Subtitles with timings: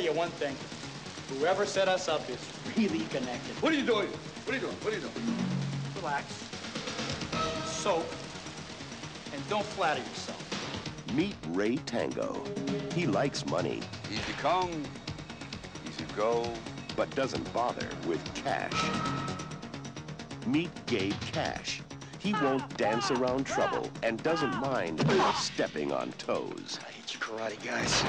[0.00, 0.56] tell you one thing.
[1.28, 2.38] Whoever set us up is
[2.76, 3.54] really connected.
[3.62, 4.08] What are you doing?
[4.08, 4.76] What are you doing?
[4.76, 5.36] What are you doing?
[5.96, 6.24] Relax.
[7.66, 8.06] Soak.
[9.34, 11.12] And don't flatter yourself.
[11.14, 12.42] Meet Ray Tango.
[12.94, 14.70] He likes money, Easy come,
[15.88, 16.50] easy go.
[16.96, 18.72] but doesn't bother with cash.
[20.46, 21.82] Meet Gabe Cash.
[22.18, 25.04] He won't dance around trouble and doesn't mind
[25.36, 26.80] stepping on toes.
[26.86, 28.04] I hate you karate guys.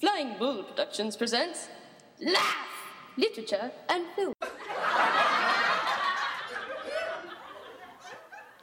[0.00, 0.64] Flying Bull
[0.96, 1.68] Productions presents
[2.22, 2.56] Laugh,
[3.18, 4.32] Literature, and Film.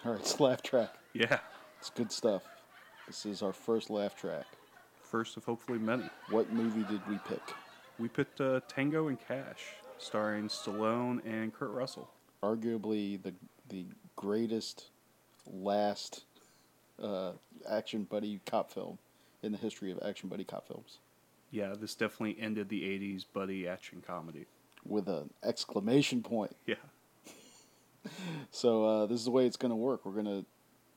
[0.03, 0.95] All right, it's laugh track.
[1.13, 1.37] Yeah.
[1.77, 2.41] It's good stuff.
[3.05, 4.47] This is our first laugh track.
[5.03, 6.09] First of hopefully many.
[6.31, 7.43] What movie did we pick?
[7.99, 12.09] We picked uh, Tango and Cash, starring Stallone and Kurt Russell.
[12.41, 13.35] Arguably the
[13.69, 14.89] the greatest
[15.45, 16.23] last
[16.99, 17.33] uh,
[17.69, 18.97] action buddy cop film
[19.43, 20.97] in the history of action buddy cop films,
[21.53, 24.47] Yeah, this definitely ended the 80s buddy action comedy.
[24.83, 26.55] with an exclamation point.
[26.65, 26.75] Yeah.
[28.51, 30.05] So uh, this is the way it's going to work.
[30.05, 30.43] We're gonna.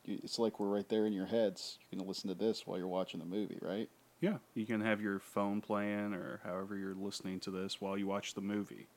[0.05, 1.79] It's like we're right there in your heads.
[1.91, 3.89] You're gonna listen to this while you're watching the movie, right?
[4.21, 8.07] Yeah, you can have your phone playing or however you're listening to this while you
[8.07, 8.89] watch the movie.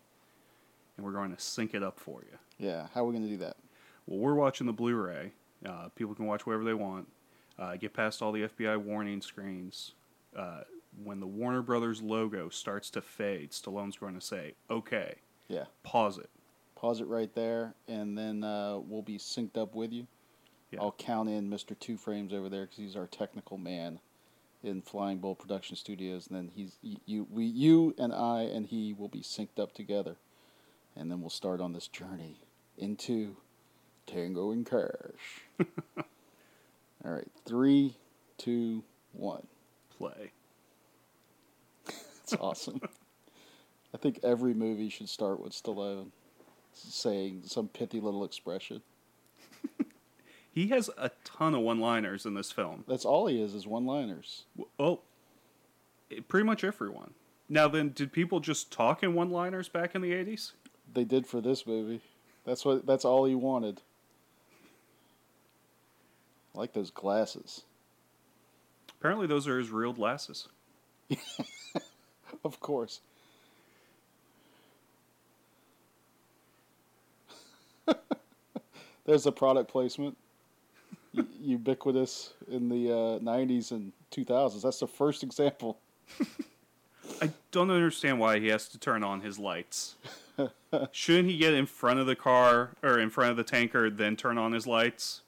[0.98, 2.38] And we're going to sync it up for you.
[2.58, 2.88] Yeah.
[2.94, 3.58] How are we gonna do that?
[4.08, 5.34] Well, we're watching the Blu ray.
[5.66, 7.08] Uh, people can watch whatever they want.
[7.60, 9.94] Uh, get past all the FBI warning screens.
[10.36, 10.62] Uh,
[11.04, 15.16] when the Warner Brothers logo starts to fade, Stallone's going to say, okay,
[15.48, 15.66] Yeah.
[15.84, 16.30] pause it.
[16.76, 20.08] Pause it right there, and then uh, we'll be synced up with you.
[20.72, 20.80] Yeah.
[20.82, 21.78] I'll count in Mr.
[21.78, 24.00] Two Frames over there because he's our technical man
[24.64, 28.94] in Flying Bull Production Studios, and then he's you, we, you and I and he
[28.94, 30.18] will be synced up together,
[30.96, 32.38] and then we'll start on this journey
[32.78, 33.36] into
[34.06, 35.44] Tango and Cash.
[37.04, 37.96] All right, three,
[38.38, 39.48] two, one.
[39.98, 40.32] Play.
[42.32, 42.82] It's awesome.
[43.94, 46.12] I think every movie should start with Stallone
[46.74, 48.82] saying some pithy little expression.
[50.52, 52.84] He has a ton of one liners in this film.
[52.88, 54.46] That's all he is is one-liners.
[54.80, 55.02] Oh,
[56.28, 57.14] pretty much everyone.
[57.48, 60.54] Now, then, did people just talk in one liners back in the 80s?
[60.92, 62.02] They did for this movie.
[62.46, 62.86] That's what.
[62.86, 63.82] That's all he wanted.
[66.56, 67.64] I like those glasses.
[69.00, 70.50] Apparently, those are his real glasses.
[72.46, 73.02] Of course.
[79.06, 80.16] There's a product placement.
[81.12, 84.62] U- ubiquitous in the uh, 90s and 2000s.
[84.62, 85.80] That's the first example.
[87.22, 89.96] I don't understand why he has to turn on his lights.
[90.92, 94.16] Shouldn't he get in front of the car or in front of the tanker, then
[94.16, 95.22] turn on his lights?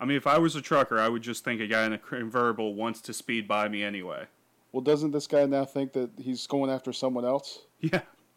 [0.00, 1.98] I mean, if I was a trucker, I would just think a guy in a
[1.98, 4.24] convertible wants to speed by me anyway.
[4.72, 7.60] Well, doesn't this guy now think that he's going after someone else?
[7.80, 8.00] Yeah.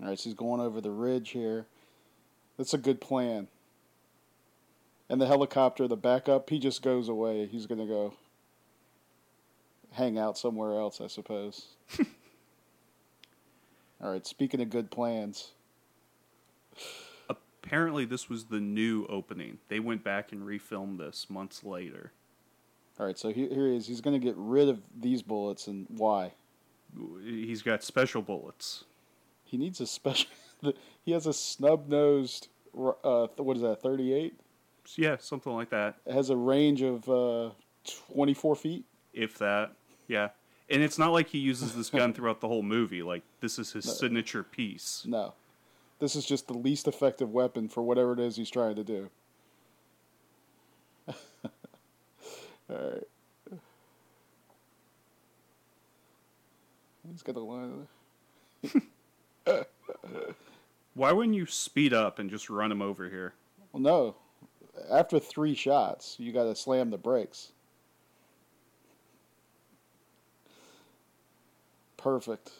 [0.00, 1.66] All right, so he's going over the ridge here.
[2.56, 3.46] That's a good plan.
[5.08, 7.46] And the helicopter, the backup, he just goes away.
[7.46, 8.14] He's going to go
[9.92, 11.68] hang out somewhere else, I suppose.
[14.00, 15.52] All right, speaking of good plans,
[17.66, 19.58] Apparently, this was the new opening.
[19.68, 22.12] They went back and refilmed this months later.
[22.98, 23.86] all right, so here, here he is.
[23.88, 26.32] He's going to get rid of these bullets, and why?
[27.24, 28.84] He's got special bullets.
[29.44, 30.30] He needs a special.
[31.04, 34.38] he has a snub nosed, uh, what is that, 38?
[34.96, 35.96] Yeah, something like that.
[36.06, 37.50] It has a range of uh,
[38.14, 38.84] 24 feet.
[39.12, 39.72] if that.
[40.06, 40.28] Yeah.
[40.70, 43.02] And it's not like he uses this gun throughout the whole movie.
[43.02, 45.04] Like this is his signature piece.
[45.06, 45.34] No.
[45.98, 49.10] This is just the least effective weapon for whatever it is he's trying to do.
[52.70, 53.04] Alright.
[57.10, 57.86] He's got a line.
[60.94, 63.34] Why wouldn't you speed up and just run him over here?
[63.72, 64.16] Well, no.
[64.90, 67.52] After three shots, you got to slam the brakes.
[71.96, 72.50] Perfect.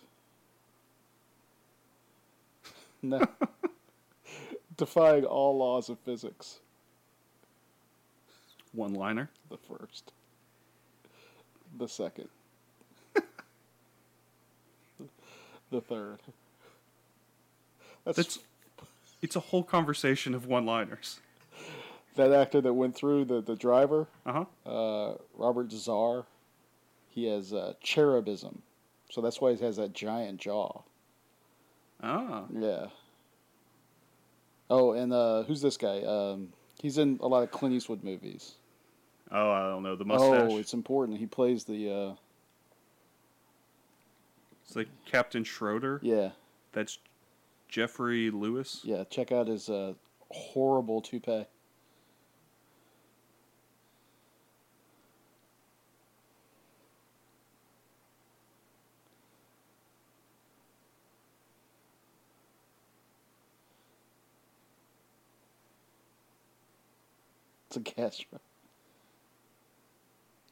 [3.11, 3.20] No.
[4.76, 6.58] Defying all laws of physics.
[8.73, 9.31] One liner.
[9.50, 10.12] The first.
[11.79, 12.29] The second.
[15.70, 16.19] the third.
[18.05, 18.38] That's, That's
[19.23, 21.20] it's a whole conversation of one liners.
[22.17, 24.44] that actor that went through the, the driver, Uh-huh.
[24.70, 26.25] uh, Robert Z'Dar.
[27.11, 28.62] He has uh, cherubism.
[29.11, 30.82] So that's why he has that giant jaw.
[32.02, 32.44] Ah.
[32.52, 32.87] Yeah.
[34.69, 36.00] Oh, and uh, who's this guy?
[36.02, 36.48] Um,
[36.81, 38.54] he's in a lot of Clint Eastwood movies.
[39.31, 40.50] Oh, I don't know the mustache.
[40.50, 41.19] Oh, it's important.
[41.19, 42.14] He plays the uh,
[44.64, 46.00] It's like Captain Schroeder.
[46.02, 46.31] yeah,
[46.72, 46.98] That's
[47.69, 48.81] Geoffrey Lewis.
[48.84, 49.04] yeah.
[49.10, 49.94] Check out his uh,
[50.31, 51.46] horrible toupee.
[67.76, 68.25] A gas.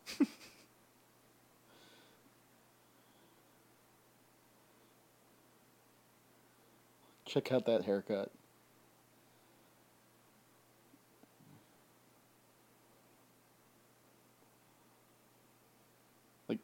[7.24, 8.30] Check out that haircut.
[16.48, 16.58] Like,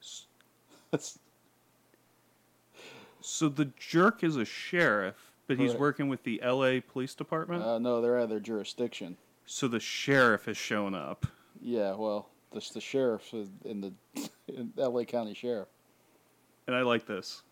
[0.90, 1.18] that's
[3.20, 5.80] So the jerk is a sheriff, but he's Correct.
[5.80, 6.80] working with the L.A.
[6.80, 7.62] Police Department.
[7.62, 9.16] uh, no, they're out of their jurisdiction.
[9.46, 11.26] so the sheriff has shown up.
[11.60, 13.92] Yeah, well, the the sheriff is in the
[14.48, 15.04] in L.A.
[15.04, 15.68] County Sheriff.
[16.66, 17.42] And I like this.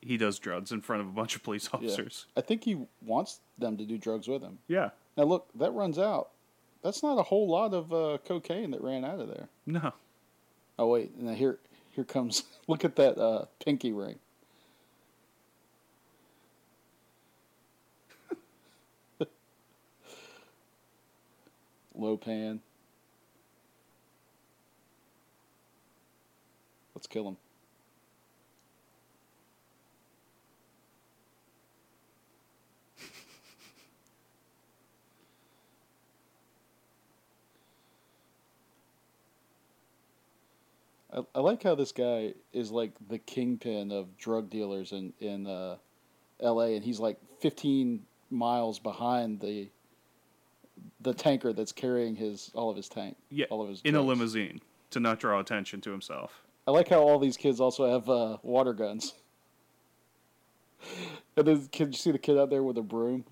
[0.00, 1.78] He does drugs in front of a bunch of police Yeah.
[1.78, 2.26] officers.
[2.36, 4.58] I think he wants them to do drugs with him.
[4.68, 4.90] Yeah.
[5.16, 6.30] Now look, that runs out.
[6.82, 9.48] That's not a whole lot of uh, cocaine that ran out of there.
[9.64, 9.92] No.
[10.78, 11.58] Oh wait, now here
[11.92, 12.42] here comes.
[12.68, 14.18] Look at that uh, pinky ring.
[21.94, 22.60] Lo Pan.
[26.94, 27.36] Let's kill him.
[41.14, 45.46] I, I like how this guy is like the kingpin of drug dealers in in
[45.46, 45.76] uh,
[46.40, 46.74] L.A.
[46.74, 49.70] and he's like 15 miles behind the
[51.04, 53.16] the tanker that's carrying his all of his tank.
[53.30, 53.46] Yeah.
[53.50, 54.60] all of his in a limousine
[54.90, 56.42] to not draw attention to himself.
[56.66, 59.14] I like how all these kids also have uh, water guns.
[61.36, 63.24] And then can you see the kid out there with a broom.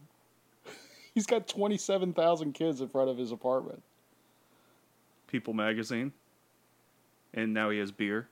[1.14, 3.80] He's got twenty-seven thousand kids in front of his apartment.
[5.28, 6.12] People magazine.
[7.34, 8.28] And now he has beer.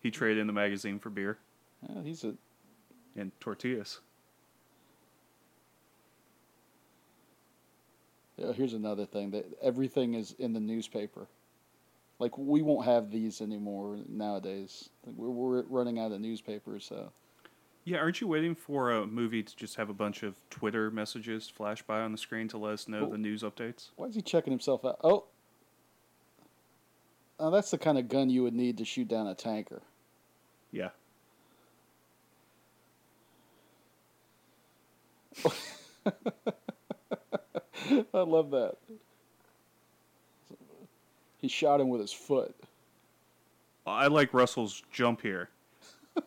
[0.00, 1.38] He traded in the magazine for beer
[1.88, 2.34] Yeah, he's a
[3.16, 4.00] and tortillas.
[8.42, 11.26] Uh, here's another thing that everything is in the newspaper.
[12.18, 14.90] Like we won't have these anymore nowadays.
[15.06, 17.12] Like, we're, we're running out of newspapers, so
[17.84, 21.48] Yeah, aren't you waiting for a movie to just have a bunch of Twitter messages
[21.48, 23.10] flash by on the screen to let us know Oh.
[23.10, 23.90] the news updates?
[23.96, 24.98] why is he checking himself out?
[25.02, 25.24] Oh,
[27.38, 29.82] oh, that's the kind of gun you would need to shoot down a tanker.
[30.72, 30.90] Yeah.
[38.14, 38.74] I love that.
[41.38, 42.54] He shot him with his foot.
[43.86, 45.48] I like Russell's jump here.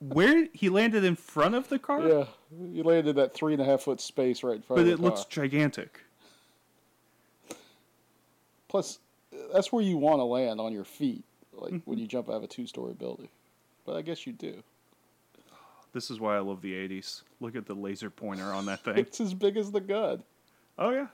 [0.00, 2.06] Where he landed in front of the car?
[2.06, 2.24] Yeah,
[2.72, 4.96] he landed that three and a half foot space right in front But of it
[4.98, 5.30] the looks car.
[5.30, 6.00] gigantic.
[8.68, 8.98] Plus,
[9.52, 12.42] that's where you want to land on your feet, like when you jump out of
[12.42, 13.28] a two story building.
[13.86, 14.62] But I guess you do.
[15.92, 17.22] This is why I love the 80s.
[17.40, 18.98] Look at the laser pointer on that thing.
[18.98, 20.22] It's as big as the gun.
[20.78, 21.06] Oh, yeah.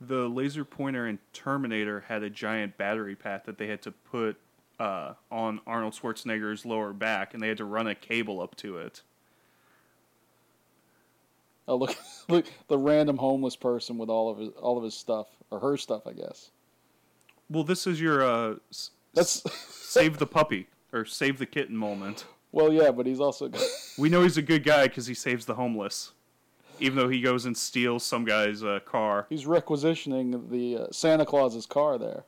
[0.00, 4.36] The laser pointer in Terminator had a giant battery pack that they had to put
[4.78, 8.78] uh, on Arnold Schwarzenegger's lower back, and they had to run a cable up to
[8.78, 9.02] it.
[11.68, 11.94] Oh look,
[12.28, 15.76] look the random homeless person with all of his all of his stuff or her
[15.76, 16.50] stuff, I guess.
[17.50, 22.24] Well, this is your uh, s- That's save the puppy or save the kitten moment.
[22.52, 23.50] well, yeah, but he's also
[23.98, 26.12] We know he's a good guy because he saves the homeless,
[26.80, 29.26] even though he goes and steals some guy's uh, car.
[29.28, 32.24] he's requisitioning the uh, Santa Claus's car there.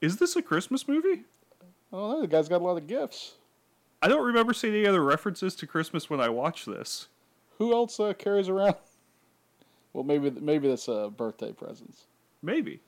[0.00, 1.24] Is this a Christmas movie?
[1.92, 2.20] I don't know.
[2.22, 3.34] The guy's got a lot of gifts.
[4.02, 7.06] I don't remember seeing any other references to Christmas when I watched this.
[7.58, 8.76] Who else uh, carries around?
[9.94, 12.06] Well, maybe maybe that's uh, birthday presents.
[12.40, 12.80] Maybe.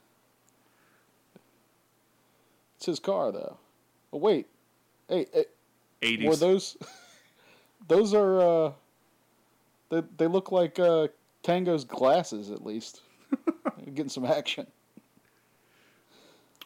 [2.77, 3.59] It's his car though.
[4.11, 4.47] Oh wait,
[5.11, 5.45] hey, hey
[6.17, 6.27] 80s.
[6.27, 6.79] were those?
[7.89, 8.41] those are.
[8.41, 8.73] Uh,
[9.95, 11.09] they they look like uh,
[11.43, 13.03] Tango's glasses at least.
[13.95, 14.67] Getting some action.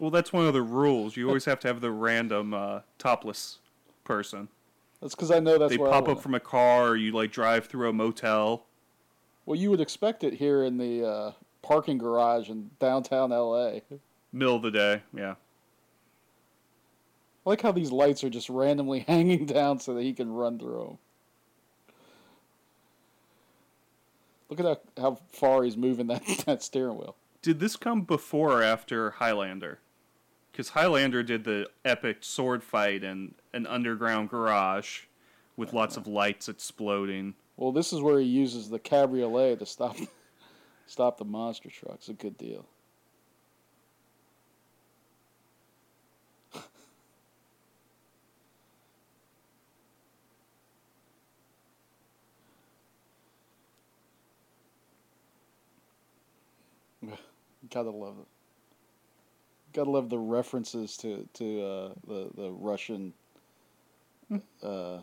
[0.01, 1.17] Well, that's one of the rules.
[1.17, 3.59] You always have to have the random uh, topless
[4.05, 4.49] person.
[5.01, 7.67] That's because I know that's they pop up from a car, or you like drive
[7.67, 8.65] through a motel.
[9.47, 11.33] Well, you would expect it here in the uh,
[11.63, 13.83] parking garage in downtown L.A.
[14.33, 15.35] Middle of the day, yeah.
[17.47, 20.59] I like how these lights are just randomly hanging down so that he can run
[20.59, 20.99] through them.
[24.49, 27.17] Look at how, how far he's moving that, that steering wheel.
[27.43, 29.81] Did this come before or after Highlander?
[30.51, 35.03] Because Highlander did the epic sword fight in an underground garage
[35.57, 37.35] with lots of lights exploding.
[37.57, 39.97] Well, this is where he uses the cabriolet to stop
[40.87, 42.09] stop the monster trucks.
[42.09, 42.65] A good deal.
[57.73, 58.27] Gotta love it.
[59.75, 63.13] Gotta love the references to to uh, the the Russian.
[64.63, 64.99] Uh,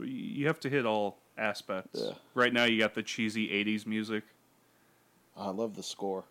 [0.00, 2.00] You have to hit all aspects.
[2.02, 2.12] Yeah.
[2.34, 4.24] Right now, you got the cheesy 80s music.
[5.36, 6.24] I love the score.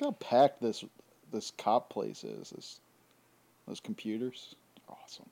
[0.00, 0.84] how packed this
[1.32, 2.50] this cop place is.
[2.50, 2.80] This
[3.66, 4.54] those computers,
[4.88, 5.28] awesome.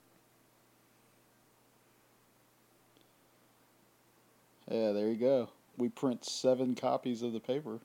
[4.71, 5.49] Yeah, there you go.
[5.77, 7.79] We print seven copies of the paper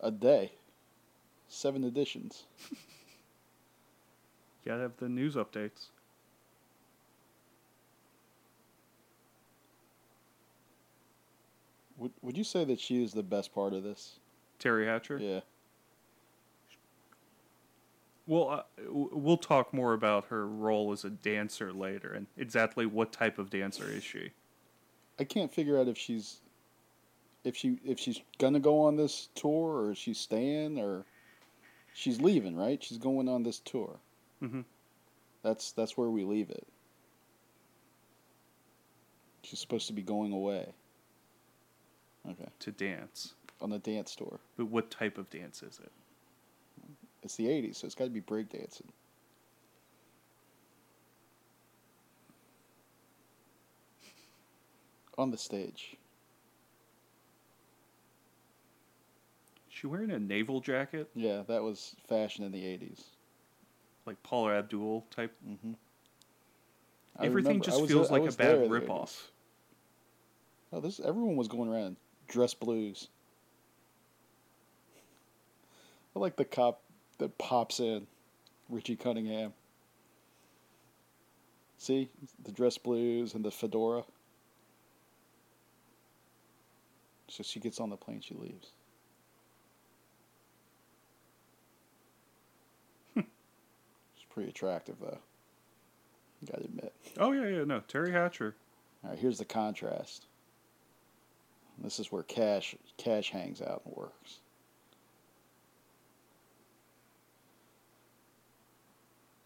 [0.00, 0.52] a day,
[1.48, 2.44] seven editions.
[2.70, 2.76] You
[4.66, 5.88] gotta have the news updates.
[11.98, 14.18] Would Would you say that she is the best part of this?
[14.58, 15.18] Teri Hatcher?
[15.18, 15.40] Yeah.
[18.26, 23.12] Well, uh, we'll talk more about her role as a dancer later and exactly what
[23.12, 24.30] type of dancer is she.
[25.18, 26.40] I can't figure out if she's
[27.44, 31.04] if she if she's gonna go on this tour or she's staying or
[31.94, 32.82] she's leaving, right?
[32.82, 33.98] She's going on this tour.
[34.42, 34.64] Mhm.
[35.42, 36.66] That's that's where we leave it.
[39.42, 40.72] She's supposed to be going away.
[42.28, 43.34] Okay, To dance.
[43.62, 44.38] on the dance tour.
[44.56, 45.90] But what type of dance is it?
[47.22, 48.88] It's the '80s, so it's got to be breakdancing.
[55.18, 55.96] On the stage.
[59.80, 61.08] She wearing a naval jacket?
[61.14, 63.02] Yeah, that was fashion in the '80s.
[64.04, 65.34] Like Paula Abdul type?
[65.48, 65.72] Mm-hmm.
[67.18, 69.08] Everything remember- just was feels like a bad ripoff.
[69.08, 69.22] 80s.
[70.74, 71.96] Oh, this everyone was going around
[72.28, 73.08] dress blues.
[76.14, 76.82] I like the cop
[77.16, 78.06] that pops in,
[78.68, 79.54] Richie Cunningham.
[81.78, 82.10] See
[82.44, 84.04] the dress blues and the fedora.
[87.28, 88.72] So she gets on the plane, she leaves.
[94.40, 95.18] Pretty attractive, though.
[96.50, 96.94] Gotta admit.
[97.18, 97.80] Oh, yeah, yeah, no.
[97.80, 98.56] Teri Hatcher.
[99.04, 100.28] All right, here's the contrast.
[101.76, 104.38] This is where Cash Cash hangs out and works.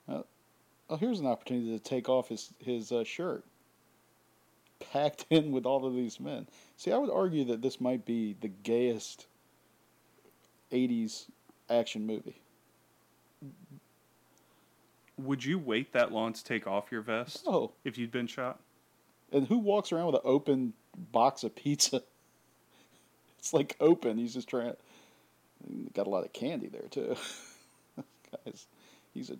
[0.08, 0.22] Uh,
[0.88, 3.44] oh, here's an opportunity to take off his his uh, shirt.
[4.92, 6.46] Packed in with all of these men.
[6.76, 9.26] See, I would argue that this might be the gayest
[10.70, 11.26] '80s
[11.68, 12.43] action movie.
[15.16, 18.60] Would you wait that long to take off your vest Oh, if you'd been shot?
[19.32, 20.72] and who walks around with an open
[21.12, 22.02] box of pizza?
[23.38, 24.16] It's like open.
[24.16, 24.72] He's just trying.
[25.92, 27.14] Got a lot of candy there too.
[28.46, 28.66] Guys,
[29.12, 29.36] he's a.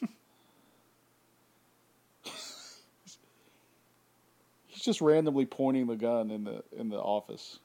[4.66, 7.58] he's just randomly pointing the gun in the in the office.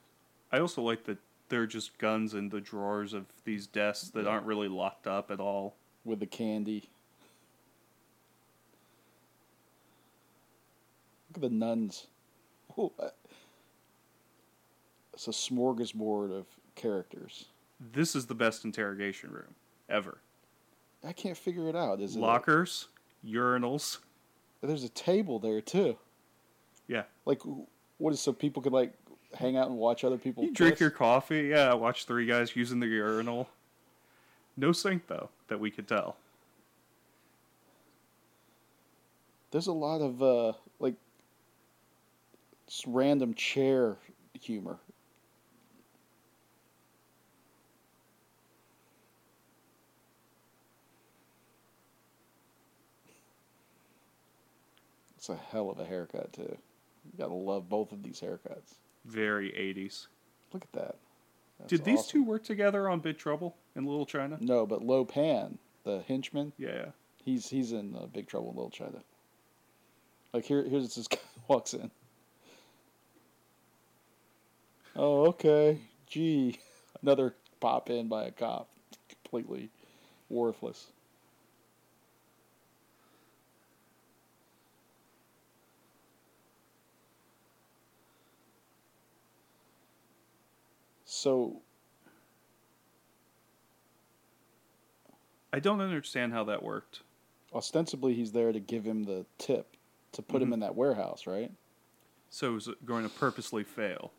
[0.52, 4.26] I also like that there are just guns in the drawers of these desks that
[4.26, 5.76] aren't really locked up at all.
[6.06, 6.88] With the candy.
[11.28, 12.06] Look at the nuns.
[12.78, 12.92] Oh,
[15.12, 17.46] it's a smorgasbord of characters.
[17.92, 19.54] This is the best interrogation room
[19.88, 20.18] ever.
[21.04, 22.00] I can't figure it out.
[22.00, 22.20] Is it?
[22.20, 22.88] Lockers,
[23.26, 23.98] urinals.
[24.62, 25.96] There's a table there too.
[26.88, 27.02] Yeah.
[27.24, 27.42] Like,
[27.98, 28.92] what is so people could like
[29.34, 30.44] hang out and watch other people?
[30.44, 31.48] You drink your coffee.
[31.48, 33.48] Yeah, watch three guys using the urinal.
[34.56, 36.16] No sink, though, that we could tell.
[39.50, 40.94] There's a lot of uh like
[42.86, 43.96] random chair
[44.40, 44.78] humor.
[55.16, 56.42] It's a hell of a haircut too.
[56.42, 58.74] You gotta love both of these haircuts.
[59.04, 60.06] Very 80s.
[60.52, 60.96] Look at that.
[61.58, 62.10] That's Did these awesome.
[62.10, 64.36] two work together on Big Trouble in Little China?
[64.40, 66.86] No, but Lo Pan, the henchman, Yeah.
[67.24, 69.02] he's he's in uh, Big Trouble in Little China.
[70.32, 71.90] Like here, here's this guy walks in.
[74.94, 75.78] Oh, okay.
[76.06, 76.58] Gee,
[77.02, 78.68] another pop in by a cop,
[79.08, 79.70] completely
[80.28, 80.86] worthless.
[91.26, 91.60] So
[95.52, 97.00] I don't understand how that worked.
[97.54, 99.76] ostensibly he's there to give him the tip
[100.12, 100.54] to put him Mhm.
[100.54, 101.50] in that warehouse, right?
[102.30, 104.12] So it going to purposely fail?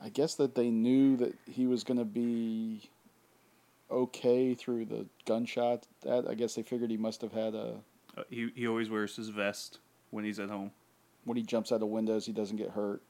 [0.00, 2.88] I guess that they knew that he was going to be
[3.90, 5.86] okay through the gunshot.
[6.02, 7.82] That I guess they figured he must have had a
[8.16, 9.80] Uh, he he always wears his vest
[10.10, 10.72] when he's at home.
[11.24, 13.02] when he jumps out of windows, he doesn't get hurt.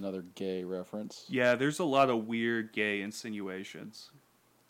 [0.00, 1.26] Another gay reference.
[1.28, 4.08] Yeah, there's a lot of weird gay insinuations.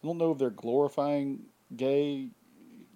[0.02, 1.44] I don't know if they're glorifying
[1.76, 2.30] gay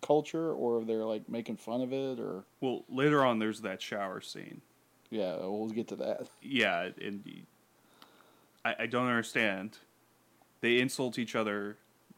[0.03, 3.81] culture or if they're like making fun of it or Well, later on, there's that
[3.81, 4.63] shower scene.
[5.11, 6.29] yeah, we'll get to that.
[6.43, 7.25] Yeah, and
[8.65, 9.79] I don't understand.
[10.61, 11.77] They insult each other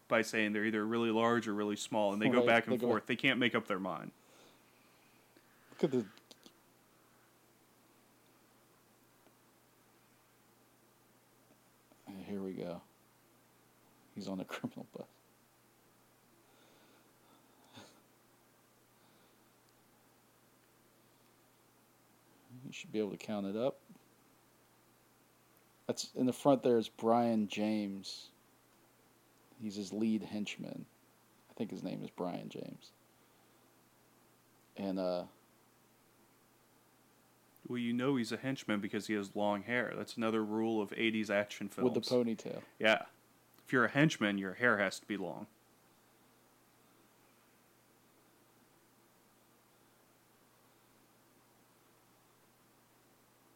[0.08, 2.72] by saying they're either really large or really small, and they go Right, back they
[2.72, 3.04] and go- forth.
[3.06, 4.12] They can't make up their mind.
[5.72, 6.06] Look at the
[12.26, 12.80] Here we go.
[14.14, 15.06] He's on the criminal bus.
[22.64, 23.78] You should be able to count it up.
[25.86, 28.28] That's in the front there is Brion James.
[29.62, 30.84] He's his lead henchman.
[31.50, 32.90] I think his name is Brion James.
[34.76, 35.22] And uh
[37.68, 39.92] Well, you know he's a henchman because he has long hair.
[39.96, 41.94] That's another rule of 80s action films.
[41.94, 42.60] with the ponytail.
[42.78, 43.02] Yeah.
[43.64, 45.48] If you're a henchman, your hair has to be long.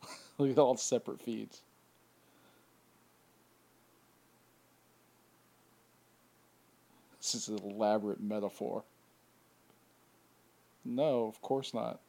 [0.38, 1.62] Look at all the separate feeds.
[7.18, 8.82] This is an elaborate metaphor.
[10.84, 12.00] No, of course not.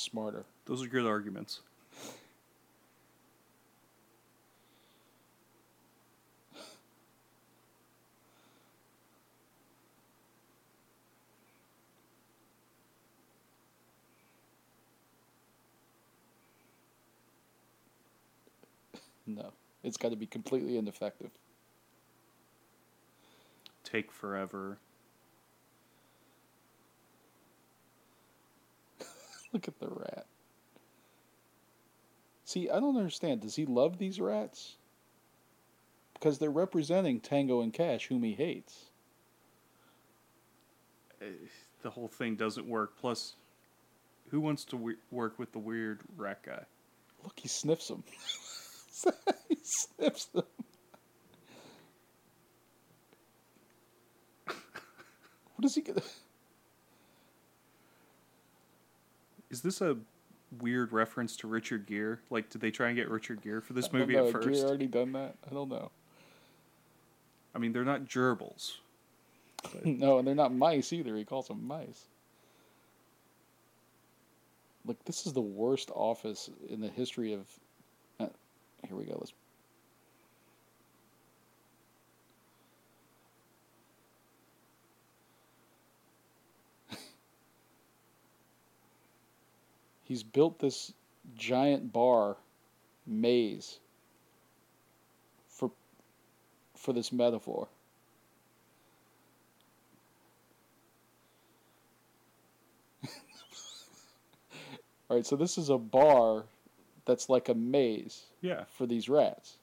[0.00, 0.44] Smarter.
[0.66, 1.60] Those are good arguments.
[19.26, 19.52] No,
[19.84, 21.30] it's got to be completely ineffective.
[23.84, 24.78] Take forever.
[29.52, 30.26] Look at the rat.
[32.44, 33.40] See, I don't understand.
[33.42, 34.76] Does he love these rats?
[36.14, 38.90] Because they're representing Tango and Cash, whom he hates.
[41.22, 41.26] Eh,
[41.82, 42.96] The whole thing doesn't work.
[43.00, 43.34] Plus,
[44.30, 46.64] who wants to we- work with the weird rat guy?
[47.24, 48.02] Look, he sniffs them.
[49.48, 50.44] he sniffs them.
[55.56, 56.02] what is he gonna?
[59.50, 59.96] Is this a
[60.60, 62.18] weird reference to Richard Gere?
[62.30, 64.48] Like, did they try and get Richard Gere for this movie know, at first?
[64.48, 65.36] Gere already done that?
[65.48, 65.90] I don't know.
[67.54, 68.76] I mean, they're not gerbils.
[69.84, 71.16] no, and they're not mice either.
[71.16, 72.06] He calls them mice.
[74.86, 77.46] Look, this is the worst office in the history of.
[78.18, 78.28] Uh,
[78.86, 79.16] here we go.
[79.18, 79.32] Let's.
[90.10, 90.92] He's built this
[91.36, 92.36] giant bar
[93.06, 93.78] maze
[95.46, 95.70] for
[96.74, 97.68] for this metaphor.
[105.08, 106.46] All right, so this is a bar
[107.04, 108.64] that's like a maze Yeah.
[108.68, 109.58] for these rats.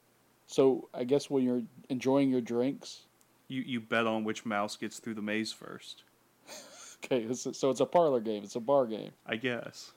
[0.45, 3.01] So I guess when you're enjoying your drinks,
[3.49, 6.03] You you bet on which mouse gets through the maze first.
[7.03, 9.11] okay, so it's a parlor game, it's a bar game.
[9.25, 9.91] I guess.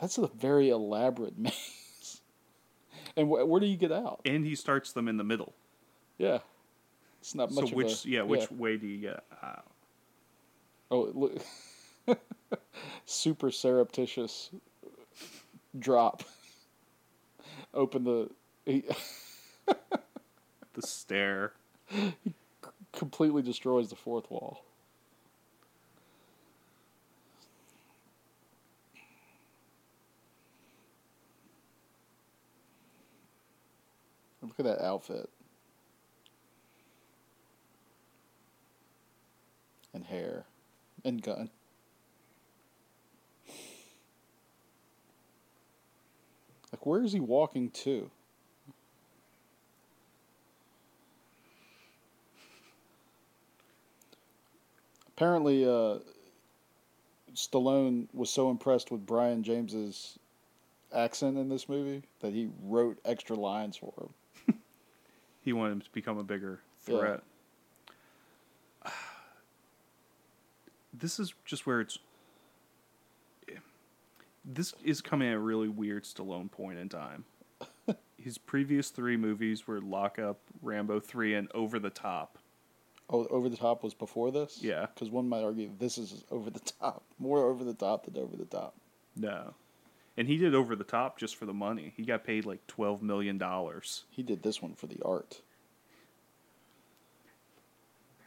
[0.00, 2.20] That's a very elaborate maze.
[3.16, 4.20] And wh- where do you get out?
[4.24, 5.54] And he starts them in the middle.
[6.18, 6.38] Yeah,
[7.20, 7.70] it's not much.
[7.70, 9.64] So which a, yeah, which way do you get out?
[10.90, 11.42] Oh, look,
[13.06, 14.50] super surreptitious
[15.78, 16.22] drop.
[17.74, 18.30] Open the.
[18.66, 18.84] He
[20.74, 21.52] The stair.
[22.92, 24.64] completely destroys the fourth wall.
[34.56, 35.28] Look at that outfit.
[39.92, 40.44] And hair.
[41.04, 41.50] And gun.
[46.72, 48.10] Like, where is he walking to?
[55.16, 55.98] Apparently, uh,
[57.34, 60.18] Stallone was so impressed with Brion James's
[60.92, 64.08] accent in this movie that he wrote extra lines for him.
[65.44, 66.98] He wanted him to become a bigger Yeah.
[66.98, 67.22] threat.
[70.96, 71.98] This is just where it's.
[74.44, 77.24] This is coming at a really weird Stallone point in time.
[78.18, 82.38] His previous three movies were Lock Up, Rambo 3, and Over the Top.
[83.10, 84.58] Oh, Over the Top was before this?
[84.62, 84.86] Yeah.
[84.94, 87.02] Because one might argue this is over the top.
[87.18, 88.74] More over the top than over the top.
[89.16, 89.54] No.
[90.16, 91.92] And he did Over the Top just for the money.
[91.96, 93.42] He got paid like $12 million.
[94.10, 95.40] He did this one for the art.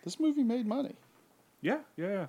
[0.04, 0.96] This movie made money.
[1.62, 2.26] Yeah, yeah, yeah.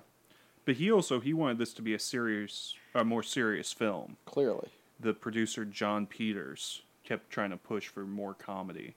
[0.65, 4.17] But he also he wanted this to be a serious, a more serious film.
[4.25, 4.69] Clearly.
[4.99, 8.95] The producer Jon Peters kept trying to push for more comedy.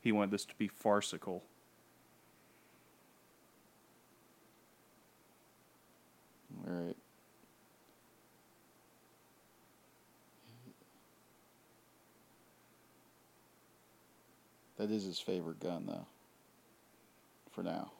[0.00, 1.42] He wanted this to be farcical.
[6.66, 6.96] All right.
[14.82, 16.06] That is his favorite gun, though.
[17.52, 17.92] For now.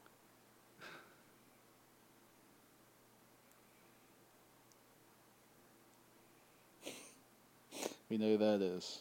[8.11, 8.99] we know that is.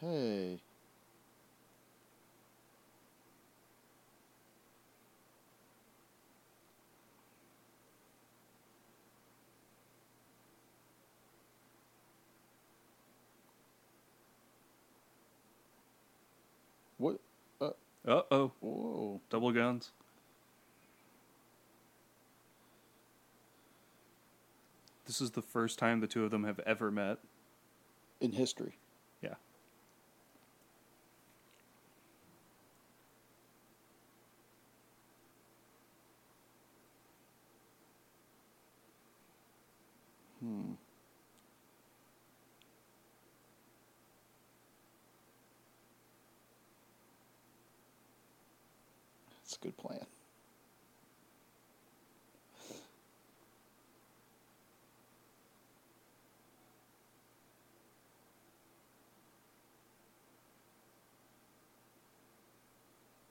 [0.00, 0.62] Hey.
[16.98, 17.18] What?
[18.06, 19.20] Uh, oh, whoa.
[19.30, 19.90] double guns.
[25.06, 27.18] This is the first time the two of them have ever met.
[28.20, 28.76] In history.
[49.48, 50.04] That's a good plan.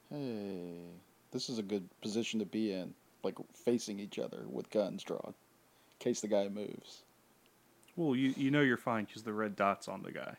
[0.10, 0.80] Hey,
[1.32, 5.22] this is a good position to be in, like facing each other with guns drawn,
[5.24, 5.34] in
[6.00, 7.04] case the guy moves.
[7.96, 10.36] Well, you you know you're fine because the red dot's on the guy.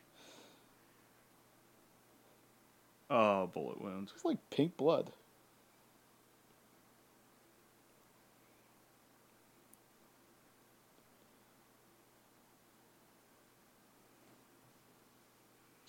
[3.09, 4.11] Oh, bullet wound.
[4.13, 5.13] It's like pink blood.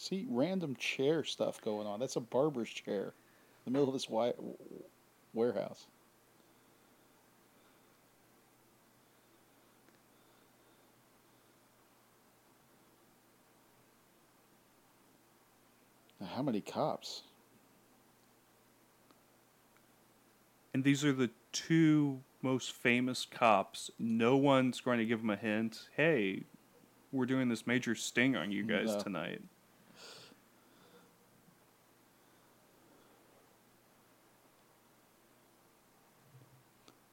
[0.00, 2.00] See, random chair stuff going on.
[2.00, 3.12] That's a barber's chair
[3.66, 4.32] in the middle of this wi-
[5.34, 5.88] warehouse.
[16.18, 17.24] Now, how many cops?
[20.72, 23.90] And these are the two most famous cops.
[23.98, 25.88] No one's going to give them a hint.
[25.94, 26.44] Hey,
[27.12, 29.00] we're doing this major sting on you guys No.
[29.00, 29.42] tonight.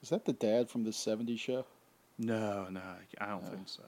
[0.08, 1.65] Is that the dad from the 70s show?
[2.17, 2.80] No, no,
[3.20, 3.50] I don't No.
[3.50, 3.84] think so.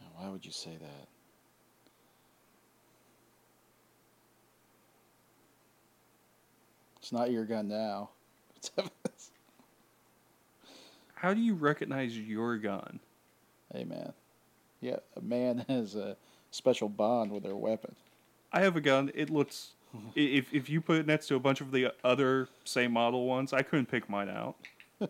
[0.00, 1.08] Oh, why would you say that?
[6.96, 8.08] It's not your gun now.
[8.56, 8.70] It's.
[11.16, 12.98] How do you recognize your gun?
[13.74, 14.14] hey, man.
[14.80, 16.16] Yeah, a man has a
[16.50, 17.94] special bond with their weapon.
[18.54, 19.10] I have a gun.
[19.14, 19.74] It looks.
[20.14, 23.52] If if you put it next to a bunch of the other same model ones,
[23.52, 24.56] I couldn't pick mine out.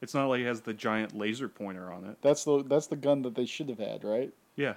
[0.00, 2.16] it's not like it has the giant laser pointer on it.
[2.22, 4.32] That's the that's the gun that they should have had, right?
[4.56, 4.74] Yeah.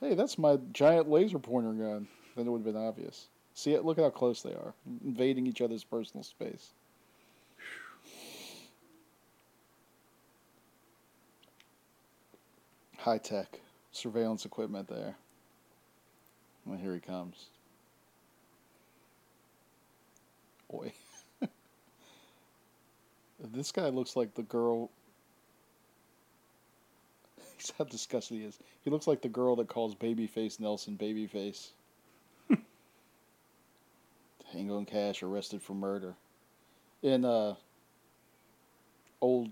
[0.00, 2.08] Hey, that's my giant laser pointer gun.
[2.36, 3.28] Then it would have been obvious.
[3.54, 3.84] See it?
[3.84, 4.72] Look at how close they are,
[5.04, 6.72] invading each other's personal space.
[12.96, 15.16] High tech surveillance equipment there.
[16.64, 17.46] Well, here he comes.
[20.70, 20.92] Boy.
[23.52, 24.90] this guy looks like the girl.
[27.56, 28.58] He's how disgusting he is.
[28.84, 31.70] He looks like the girl that calls Babyface Nelson Babyface.
[34.52, 36.14] Tango and Cash arrested for murder.
[37.02, 37.54] In uh
[39.20, 39.50] old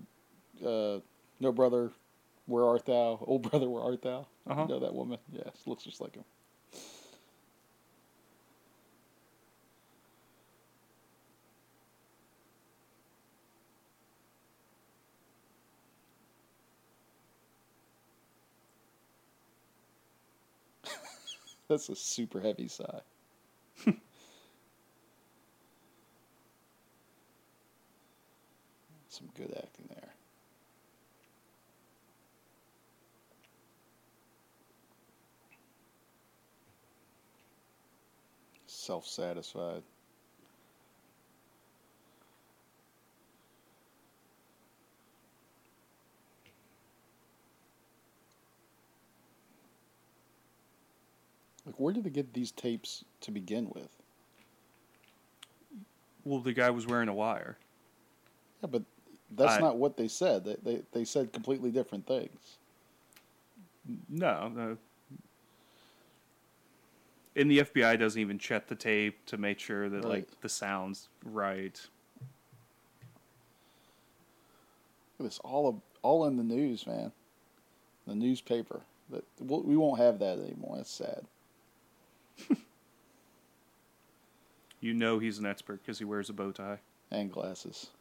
[0.65, 0.99] uh
[1.39, 1.91] No Brother
[2.45, 3.19] Where Art Thou?
[3.27, 4.25] Old Brother Where Art Thou?
[4.47, 4.61] Uh-huh.
[4.63, 5.19] You know that woman?
[5.31, 6.23] Yes, looks just like him.
[21.71, 22.99] That's a super heavy sigh.
[29.07, 30.09] Some good acting there.
[38.67, 39.83] Self satisfied.
[51.65, 53.89] Like, where did they get these tapes to begin with?
[56.23, 57.57] Well, the guy was wearing a wire.
[58.61, 58.83] Yeah, but
[59.31, 60.43] that's I- not what they said.
[60.45, 62.57] They, they they said completely different things.
[64.09, 64.77] No, no.
[67.35, 70.05] And the FBI doesn't even check the tape to make sure that Right.
[70.05, 71.79] like the sounds right.
[75.17, 77.11] Look at this all of, all in the news, man.
[78.05, 78.81] The newspaper.
[79.09, 80.75] That we'll- we won't have that anymore.
[80.77, 81.25] That's sad.
[84.81, 86.79] You know he's an expert because he wears a bow tie.
[87.11, 87.91] And glasses.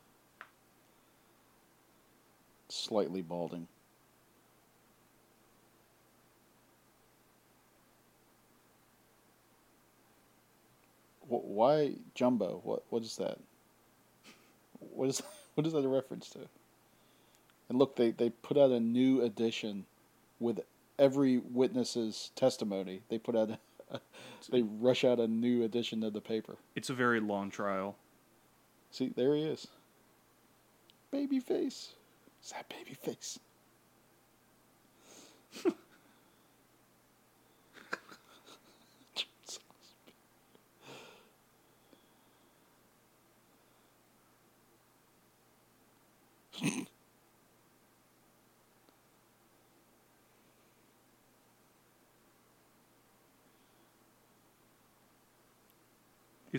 [2.71, 3.69] Slightly balding.
[11.29, 12.61] Why Jumbo?
[12.65, 13.39] What what is that?
[14.79, 15.23] What is
[15.55, 16.41] what is that a reference to?
[17.69, 19.87] And look, they, they put out a new edition
[20.41, 20.61] with
[20.99, 23.03] every witness's testimony.
[23.09, 23.51] They put out
[24.51, 26.57] they rush out a new edition of the paper.
[26.75, 27.97] It's a very long trial.
[28.91, 29.67] See, there he is.
[31.11, 31.95] Baby face.
[32.43, 32.95] Is that baby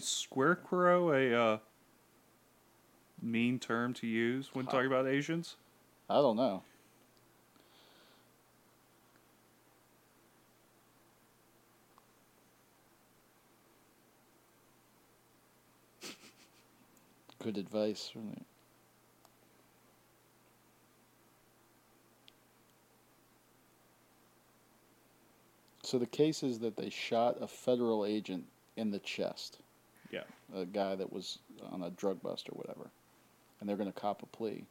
[0.02, 1.58] Is squarecrow a uh,
[3.22, 5.58] mean term to use when talking about Asians?
[6.10, 6.64] I don't know.
[17.44, 18.38] Good advice from the
[25.84, 29.60] So the case is that they shot a federal agent in the chest,
[30.12, 30.24] Yeah.
[30.54, 31.40] a guy that was
[31.72, 32.90] on a drug bust or whatever,
[33.60, 34.66] and they're going to cop a plea.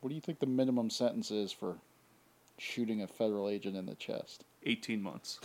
[0.00, 1.76] What do you think the minimum sentence is for
[2.58, 4.44] shooting a federal agent in the chest?
[4.64, 5.38] 18 months.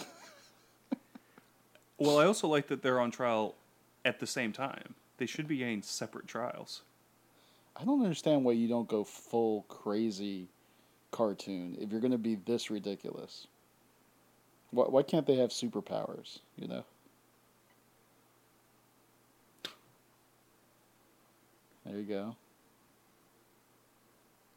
[1.97, 3.55] well, I also like that they're on trial
[4.05, 4.95] at the same time.
[5.17, 6.81] They should be getting separate trials.
[7.75, 10.47] I don't understand why you don't go full crazy
[11.11, 13.47] cartoon if you're going to be this ridiculous.
[14.71, 16.83] Why, why can't they have superpowers, you know?
[21.87, 22.35] There you go.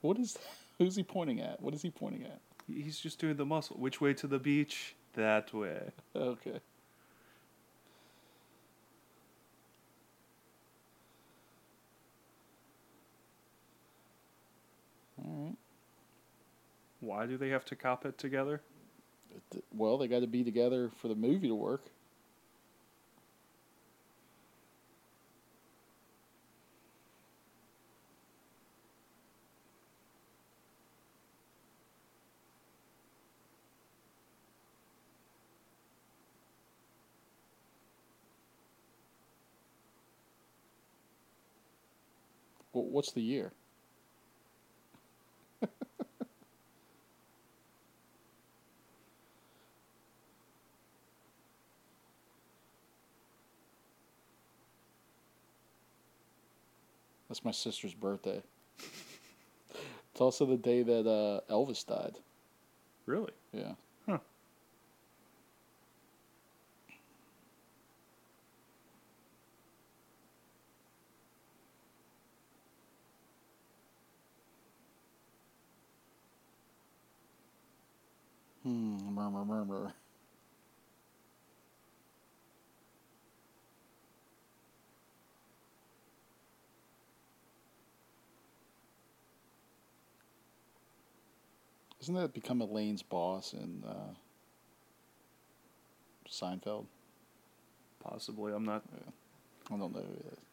[0.02, 0.38] What is
[0.78, 1.60] who's he pointing at?
[1.62, 2.40] What is he pointing at?
[2.68, 3.76] He's just doing the muscle.
[3.78, 4.94] Which way to the beach?
[5.14, 5.80] That way.
[6.16, 6.60] Okay.
[15.18, 15.56] All right.
[17.00, 18.62] Why do they have to cop it together?
[19.72, 21.84] Well, they got to be together for the movie to work.
[42.90, 43.52] What's the year?
[57.28, 58.42] That's my sister's birthday.
[60.12, 62.16] It's also the day that uh, Elvis died.
[63.06, 63.32] Really?
[63.52, 63.74] Yeah.
[64.06, 64.18] Huh.
[78.62, 78.98] Hmm.
[79.70, 79.92] Murmur.
[92.00, 94.14] Isn't that become Elaine's boss in uh,
[96.28, 96.86] Seinfeld?
[98.02, 98.52] Possibly.
[98.52, 98.82] I'm not.
[98.92, 100.49] I don't know who it is.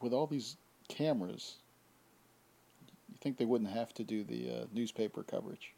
[0.00, 0.56] With all these
[0.88, 1.56] cameras,
[3.10, 5.72] you think they wouldn't have to do the uh, newspaper coverage?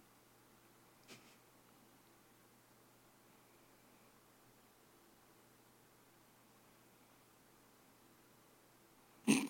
[9.26, 9.48] the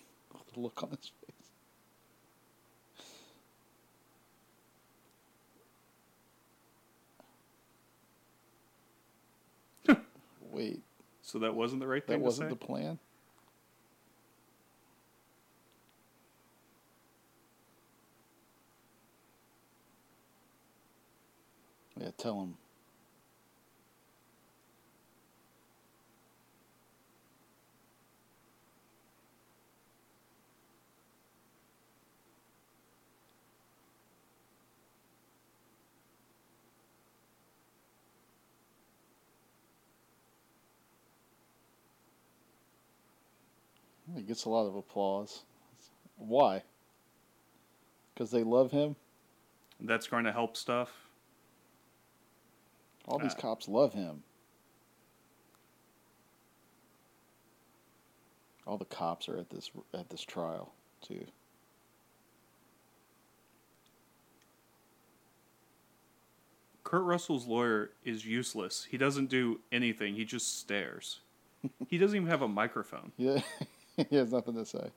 [0.59, 1.11] look on his
[9.87, 9.97] face.
[10.51, 10.81] Wait,
[11.21, 12.19] So that wasn't the right thing.
[12.19, 12.99] that wasn't to the plan?
[22.01, 22.55] Yeah, tell him.
[44.15, 45.43] He gets a lot of applause.
[46.17, 46.63] Why?
[48.13, 48.95] Because they love him.
[49.79, 50.89] That's going to help stuff.
[53.07, 54.23] All these Uh, cops love him.
[58.67, 61.25] All the cops are at this at this trial too.
[66.83, 68.85] Kurt Russell's lawyer is useless.
[68.89, 70.15] He doesn't do anything.
[70.15, 71.19] He just stares.
[71.87, 73.11] he doesn't even have a microphone.
[73.17, 73.41] Yeah,
[74.09, 74.89] he has nothing to say.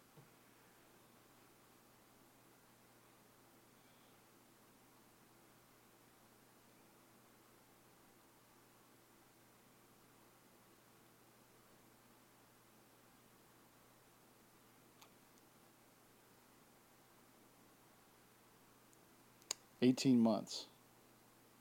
[19.85, 20.65] Eighteen months.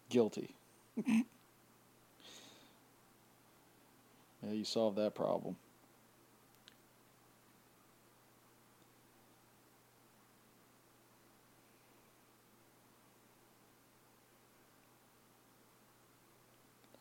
[0.09, 0.55] Guilty.
[1.05, 1.23] yeah,
[4.49, 5.57] you solved that problem.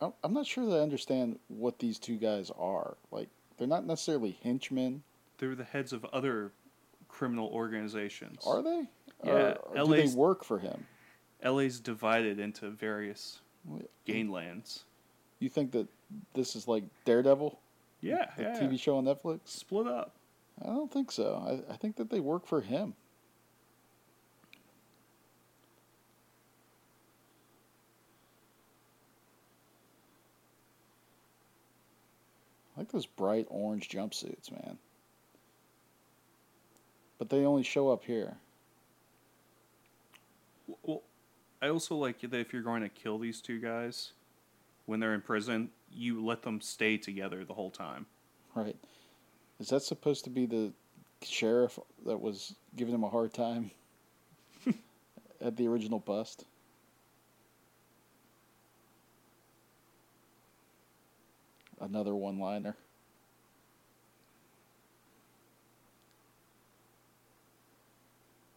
[0.01, 2.97] I'm I'm not sure that I understand what these two guys are.
[3.11, 5.03] Like, they're not necessarily henchmen,
[5.37, 6.51] They're the heads of other
[7.07, 8.39] criminal organizations.
[8.45, 8.89] are they?
[9.23, 10.85] Yeah, Or, or do they work for him?
[11.43, 13.39] LA's divided into various
[14.07, 14.83] gainlands.
[15.39, 15.87] You think that
[16.33, 17.59] this is like Daredevil,
[18.01, 18.59] Yeah, the yeah.
[18.59, 19.39] TV show on Netflix?
[19.45, 20.15] Split up.
[20.61, 21.63] I don't think so.
[21.69, 22.93] I, I think that they work for him.
[32.75, 34.77] I like those bright orange jumpsuits, man.
[37.19, 38.35] But they only show up here.
[40.83, 41.03] Well,
[41.63, 44.11] I also like that if you're going to kill these two guys
[44.85, 48.05] when they're in prison, you let them stay together the whole time.
[48.53, 48.75] Right.
[49.61, 50.73] Is that supposed to be the
[51.21, 53.71] sheriff that was giving him a hard time
[55.41, 56.43] at the original bust?
[61.79, 62.75] Another one liner.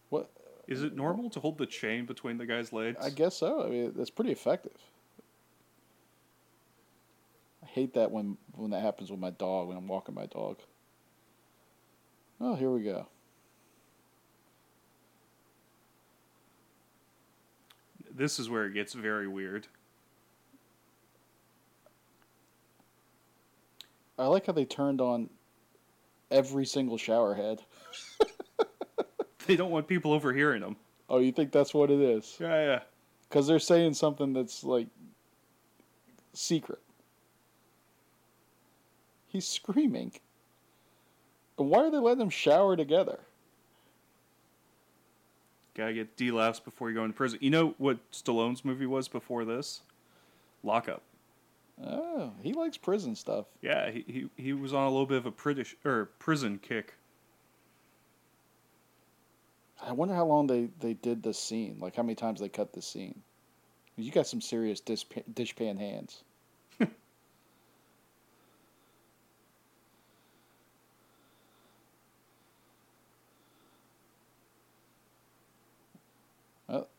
[0.09, 0.29] What?
[0.67, 2.97] Is it normal to hold the chain between the guy's legs?
[3.01, 3.63] I guess so.
[3.65, 4.77] I mean, that's pretty effective.
[7.63, 10.59] I hate that when when that happens with my dog when I'm walking my dog.
[12.39, 13.07] Oh, here we go.
[18.13, 19.67] This is where it gets very weird.
[24.19, 25.29] I like how they turned on
[26.31, 27.61] every single shower head.
[29.47, 30.75] They don't want people overhearing them.
[31.09, 32.37] Oh, you think that's what it is?
[32.39, 32.79] Yeah, yeah.
[33.27, 34.87] Because they're saying something that's like
[36.33, 36.79] secret.
[39.27, 40.11] He's screaming.
[41.57, 43.19] And why are they letting them shower together?
[45.75, 47.39] Gotta get D laughs before you go into prison.
[47.41, 49.81] You know what Stallone's movie was before this?
[50.63, 51.03] Lockup.
[51.85, 53.45] Oh, he likes prison stuff.
[53.61, 56.95] Yeah, he, he, he was on a little bit of a British or prison kick.
[59.81, 61.77] I wonder how long they, they did this scene.
[61.79, 63.21] Like how many times they cut this scene.
[63.95, 66.23] You got some serious dish, dishpan hands.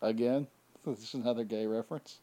[0.02, 0.46] again,
[0.86, 2.18] this is another gay reference.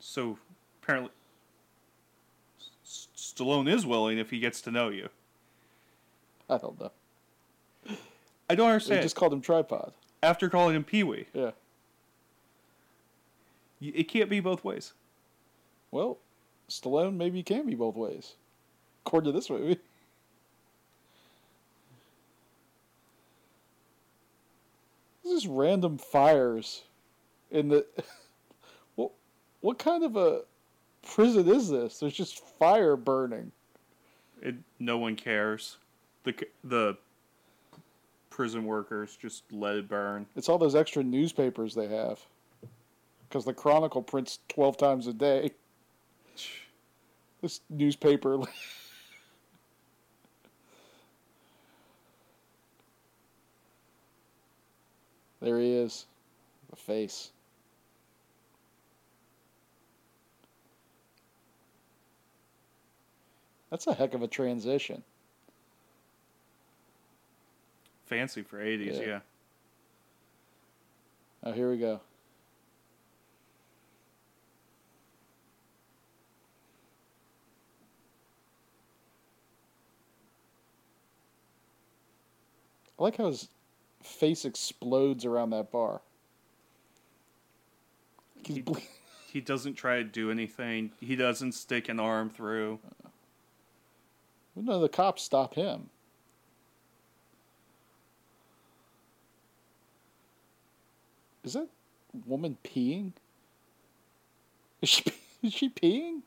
[0.00, 0.38] So
[0.82, 1.10] apparently,
[3.34, 5.08] Stallone is willing if he gets to know you.
[6.48, 6.90] I don't know.
[8.48, 9.02] I don't They understand.
[9.02, 9.92] just called him tripod.
[10.22, 11.50] After calling him Pee Wee, Yeah.
[13.80, 14.92] it can't be both ways.
[15.90, 16.18] Well,
[16.68, 18.34] Stallone maybe can be both ways,
[19.04, 19.78] according to this movie.
[25.22, 26.82] This is random fires
[27.50, 27.86] in the.
[28.96, 29.10] What
[29.60, 30.42] what kind of a
[31.04, 31.98] prison is this?
[31.98, 33.52] There's just fire burning.
[34.42, 35.78] It, no one cares.
[36.24, 36.96] The the
[38.30, 40.26] prison workers just let it burn.
[40.34, 42.18] It's all those extra newspapers they have.
[43.28, 45.52] Because the Chronicle prints 12 times a day.
[47.40, 48.38] This newspaper.
[55.40, 56.06] there he is.
[56.70, 57.30] The face.
[63.74, 65.02] That's a heck of a transition.
[68.06, 69.04] Fancy for 80s, Yeah.
[69.04, 69.20] yeah.
[71.42, 72.00] Oh, here we go.
[82.96, 83.48] I like how his
[84.04, 86.00] face explodes around that bar.
[88.44, 88.76] He's He- ble-
[89.32, 90.92] He doesn't try to do anything.
[91.00, 92.78] He doesn't stick an arm through.
[94.56, 95.90] None of the cops stop him.
[101.42, 101.68] Is that
[102.26, 103.12] woman peeing?
[104.80, 105.04] Is she
[105.42, 106.22] is she peeing?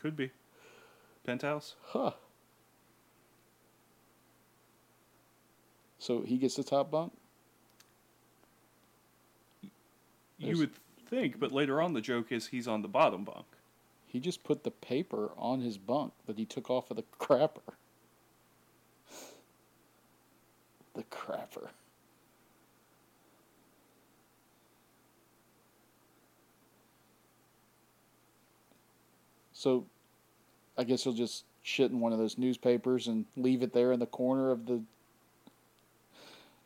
[0.00, 0.30] Could be.
[1.26, 1.74] Penthouse?
[1.82, 2.12] Huh.
[5.98, 7.12] So he gets the top bunk?
[10.38, 10.70] You would
[11.10, 13.44] think, but later on the joke is he's on the bottom bunk.
[14.08, 17.60] He just put the paper on his bunk that he took off of the crapper.
[20.94, 21.68] The crapper.
[29.52, 29.84] So,
[30.76, 34.00] I guess he'll just shit in one of those newspapers and leave it there in
[34.00, 34.82] the corner of the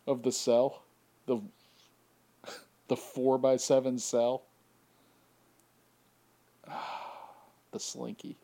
[0.07, 0.83] of the cell,
[1.27, 1.41] the
[2.89, 4.45] the four by seven cell.
[6.69, 7.02] Ah.
[7.73, 8.37] The Slinky.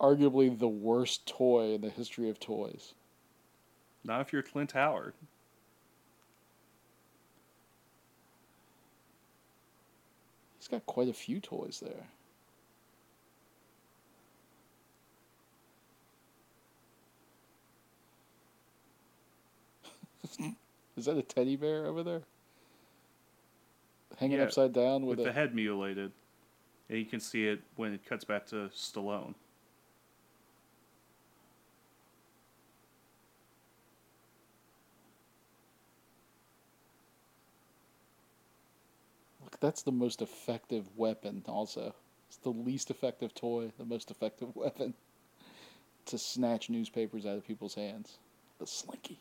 [0.00, 2.94] Arguably the worst toy in the history of toys.
[4.04, 5.14] Not if you're Clint Howard.
[10.58, 12.06] He's got quite a few toys there.
[20.96, 22.22] Is that a teddy bear over there?
[24.18, 26.12] Hanging Yeah, upside down with, with a the head mutilated.
[26.88, 29.34] And you can see it when it cuts back to Stallone.
[39.44, 41.94] Look, that's the most effective weapon, also.
[42.28, 44.94] It's the least effective toy, the most effective weapon
[46.06, 48.18] to snatch newspapers out of people's hands.
[48.58, 49.18] The Slinky.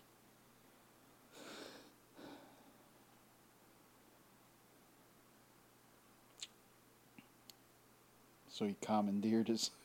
[8.58, 9.70] So he commandeered his.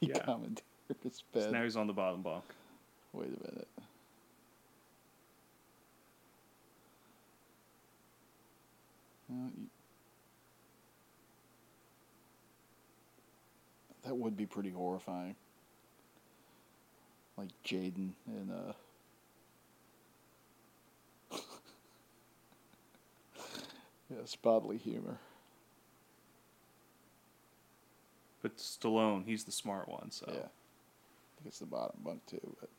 [0.00, 0.18] He Yeah.
[0.18, 0.62] commandeered
[1.02, 1.52] his So bed.
[1.52, 2.44] now he's on the bottom bunk.
[3.12, 3.68] Wait a minute.
[9.28, 9.68] You-
[14.02, 15.34] That would be pretty horrifying.
[17.36, 18.72] Like Jaden and uh
[24.10, 25.18] Yes, bodily humor.
[28.46, 30.34] But Stallone, he's the smart one, so Yeah.
[30.36, 32.70] I think it's the bottom bunk too, but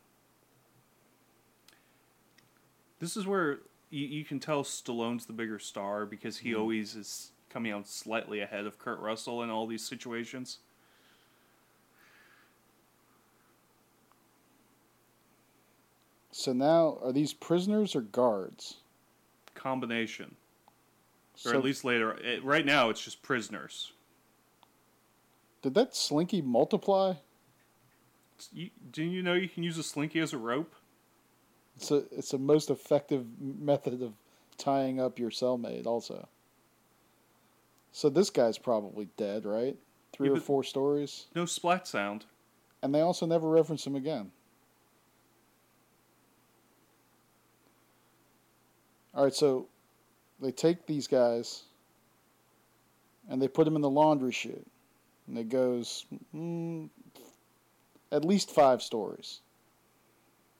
[2.99, 3.59] this is where
[3.89, 6.61] you, you can tell Stallone's the bigger star because he mm-hmm.
[6.61, 10.59] always is coming out slightly ahead of Kurt Russell in all these situations.
[16.31, 18.77] so now are these prisoners or guards?
[19.53, 20.33] Combination,
[21.45, 22.13] or at least later.
[22.13, 23.91] It, right now, it's just prisoners.
[25.61, 27.13] Did that slinky multiply?
[28.53, 30.73] You, do you know you can use a slinky as a rope?
[31.75, 34.13] It's a it's a most effective method of
[34.57, 36.27] tying up your cellmate also.
[37.91, 39.75] So this guy's probably dead, right?
[40.13, 41.25] Three Yeah, or four stories.
[41.35, 42.25] No splat sound.
[42.81, 44.31] And they also never reference him again.
[49.15, 49.67] Alright, so
[50.39, 51.63] they take these guys
[53.29, 54.67] and they put them in the laundry chute,
[55.27, 56.05] and it goes
[56.35, 56.89] mm,
[58.11, 59.41] at least five stories.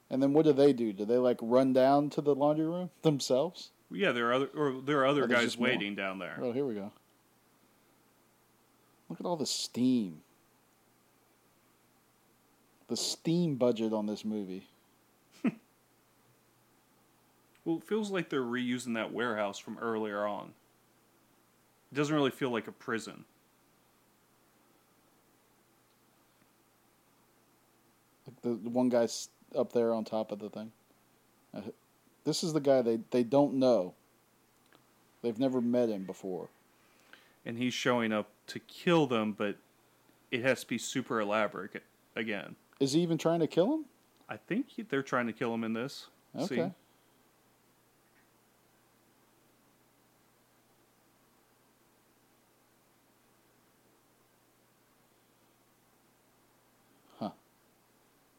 [0.10, 0.94] And then what do they do?
[0.94, 3.72] Do they like run down to the laundry room themselves?
[3.92, 5.70] Yeah, there are other or there are other Oh, guys just more.
[5.70, 6.38] waiting down there.
[6.42, 6.92] Oh, here we go.
[9.10, 10.22] Look at all the steam.
[12.90, 14.68] The steam budget on this movie.
[17.66, 20.54] Well, it feels like they're reusing that warehouse from earlier on.
[21.92, 23.26] It doesn't really feel like a prison.
[28.48, 30.72] The, the one guy's up there on top of the thing.
[31.56, 31.62] Uh,
[32.24, 33.94] this is the guy they, they don't know.
[35.22, 36.50] They've never met him before.
[37.46, 39.56] And he's showing up to kill them, but
[40.32, 41.82] it has to be super elaborate
[42.16, 42.56] again.
[42.80, 43.86] Is he even trying to kill him?
[44.30, 46.08] I think he, they're trying to kill him in this.
[46.38, 46.56] Okay.
[46.56, 46.72] See?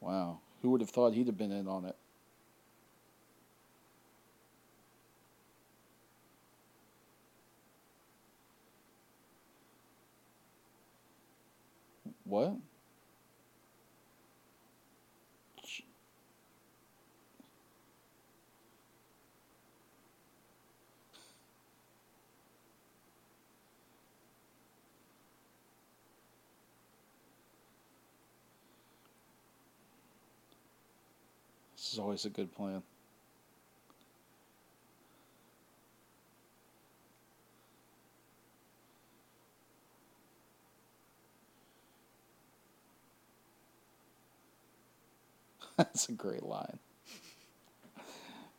[0.00, 0.40] Wow.
[0.62, 1.96] Who would have thought he'd have been in on it?
[12.24, 12.56] What?
[31.88, 32.82] This is always a good plan.
[45.78, 46.78] That's a great line.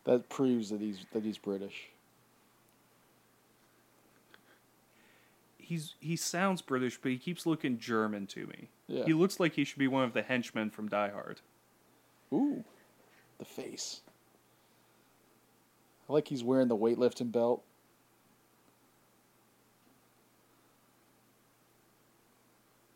[0.02, 1.90] That proves that he's that he's British.
[5.56, 8.70] He's he sounds British, but he keeps looking German to me.
[8.88, 9.04] Yeah.
[9.04, 11.40] He looks like he should be one of the henchmen from Die Hard.
[12.32, 12.64] Ooh,
[13.40, 14.02] the face.
[16.08, 17.64] I like he's wearing the weightlifting belt.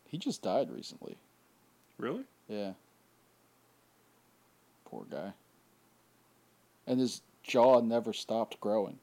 [0.07, 1.17] He just died recently.
[1.97, 2.23] Really?
[2.47, 2.73] Yeah.
[4.85, 5.33] Poor guy.
[6.87, 8.99] And his jaw never stopped growing.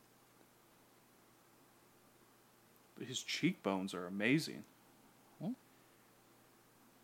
[2.96, 4.64] But his cheekbones are amazing.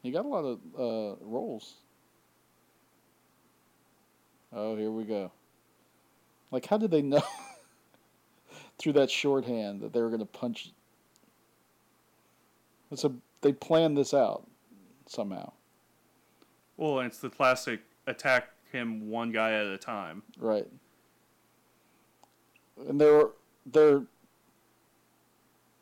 [0.03, 1.75] He got a lot of uh, roles.
[4.53, 5.31] Oh, here we go.
[6.51, 7.23] Like, how did they know
[8.79, 10.73] through that shorthand that they were going to punch?
[12.91, 14.47] It's a they planned this out
[15.07, 15.53] somehow,
[16.77, 20.23] Well, it's the classic attack him one guy at a time.
[20.39, 20.67] right?
[22.89, 23.33] And they were
[23.67, 24.03] they're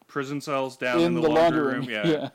[0.06, 2.06] Prison cells down in, in, the, laundry room, Yeah.
[2.06, 2.28] yeah.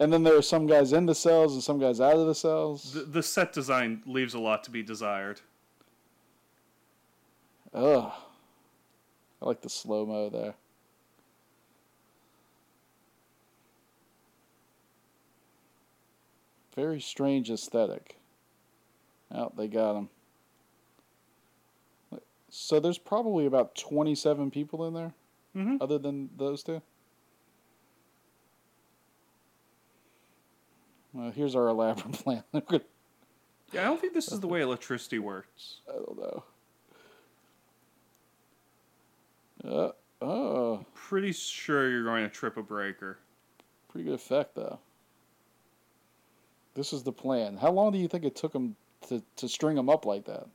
[0.00, 2.34] And then there are some guys in the cells and some guys out of the
[2.34, 2.92] cells.
[2.92, 5.40] The, the set design leaves a lot to be desired.
[7.74, 8.12] Ugh.
[9.42, 10.54] I like the slow mo there.
[16.74, 18.16] Very strange aesthetic.
[19.32, 20.08] Oh, they got him.
[22.50, 25.12] So there's probably about 27 people in there,
[25.54, 25.82] Mhm.
[25.82, 26.80] other than those two.
[31.18, 32.44] Well, here's our elaborate plan.
[32.54, 32.62] I
[33.72, 35.80] Yeah, I don't think this is the way electricity works.
[35.88, 36.44] I don't know.
[39.64, 43.18] Uh, oh, Pretty sure you're going to trip a breaker.
[43.88, 44.78] pretty good effect though.
[46.74, 47.56] This is the plan.
[47.56, 48.76] How long do you think it took them
[49.08, 50.46] to, to string them up like that?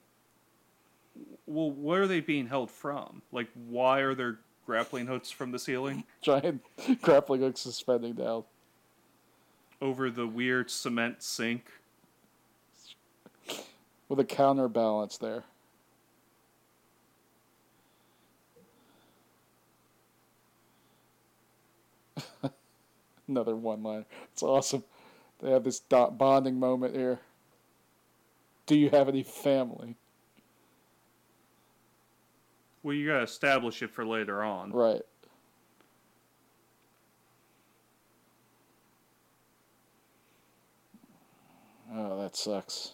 [1.46, 3.22] Well, where are they being held from?
[3.34, 6.62] Like, why are there grappling hooks from the ceiling Giant
[7.02, 8.46] grappling hooks suspending down.
[9.84, 11.70] Over the weird cement sink?
[14.08, 15.44] with a counterbalance there.
[23.28, 24.06] Another one line.
[24.32, 24.84] It's awesome.
[25.42, 27.20] They have this dot bonding moment here.
[28.68, 29.96] Do you have any family?
[32.84, 34.72] Well, you gotta establish it for later on.
[34.72, 35.02] Right.
[41.96, 42.94] Oh, that sucks.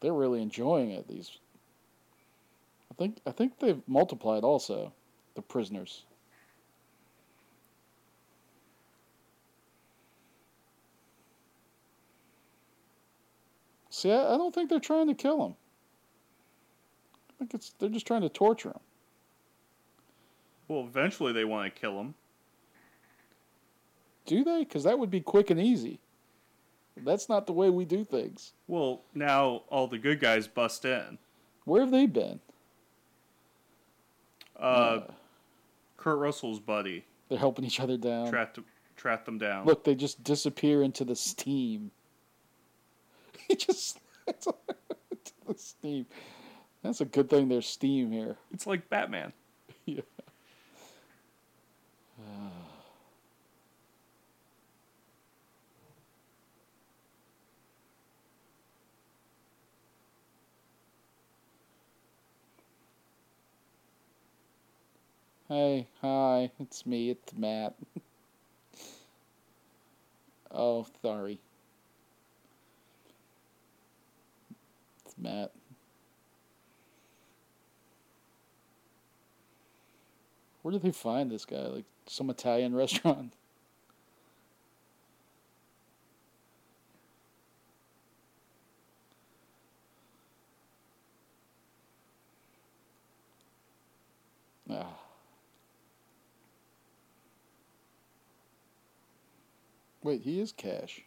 [0.00, 1.06] They're really enjoying it.
[1.08, 1.38] These,
[2.90, 4.94] I think, I think they've multiplied also,
[5.34, 6.04] the prisoners.
[13.90, 15.54] See, I, I don't think they're trying to kill him.
[17.28, 18.89] I think it's they're just trying to torture him.
[20.70, 22.14] Well, eventually they want to kill him.
[24.24, 24.60] Do they?
[24.60, 25.98] Because that would be quick and easy.
[26.96, 28.52] That's not the way we do things.
[28.68, 31.18] Well, now all the good guys bust in.
[31.64, 32.38] Where have they been?
[34.56, 35.00] Uh,
[35.96, 38.30] Kurt Russell's buddy They're helping each other down.
[38.96, 39.66] tracked them down.
[39.66, 41.90] Look, they just disappear into the steam.
[43.48, 43.98] He just
[44.28, 44.52] into
[45.48, 46.06] the steam.
[46.84, 48.36] That's a good thing there's steam here.
[48.52, 49.32] it's like Batman.
[49.86, 50.02] Yeah.
[65.50, 67.74] Hey, hi, it's me, it's Matt.
[70.52, 71.40] oh, sorry.
[75.04, 75.50] It's Matt.
[80.62, 81.66] Where did they find this guy?
[81.66, 83.32] Like some Italian restaurant?
[94.70, 94.99] Ah.
[100.02, 101.02] Wait, he is Cash.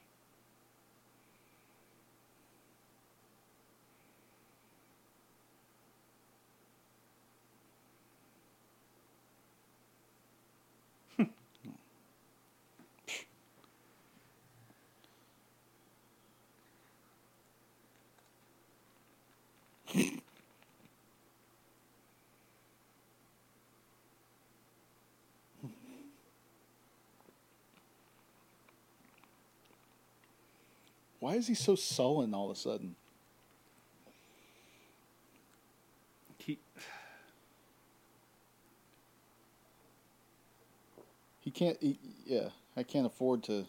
[31.24, 32.98] Why is he so sullen all of a sudden?
[36.38, 36.60] He,
[41.40, 41.78] He can't.
[41.80, 43.66] He, yeah, I can't afford to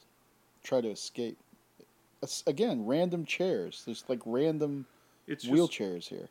[0.65, 1.39] try to escape.
[2.21, 3.85] That's, again, random chairs.
[3.87, 4.87] There's like random
[5.29, 6.31] it's just, wheelchairs here.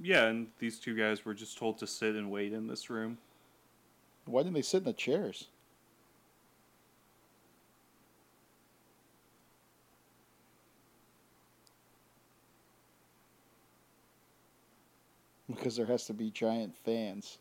[0.00, 3.18] Yeah, and these two guys were just told to sit and wait in this room.
[4.24, 5.48] Why didn't they sit in the chairs?
[15.66, 17.38] Because there has to be giant fans.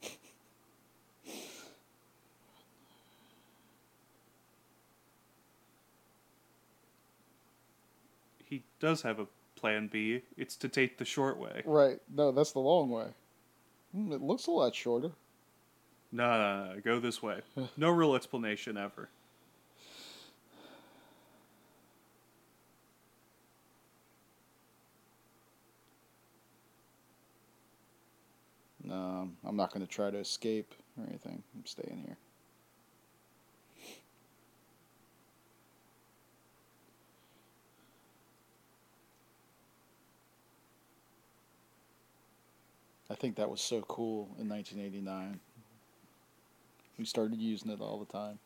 [8.44, 10.22] He does have a plan B.
[10.36, 11.62] It's to take the short way.
[11.64, 11.98] Right.
[12.14, 13.08] No, that's the long way.
[13.92, 15.10] Hmm, it looks a lot shorter.
[16.12, 17.40] No, no, no, go this way.
[17.76, 19.08] No real explanation ever.
[28.92, 31.42] No, I'm not going to try to escape or anything.
[31.56, 32.18] I'm staying here.
[43.08, 45.40] I think that was so cool in 1989.
[46.98, 48.38] We started using it all the time.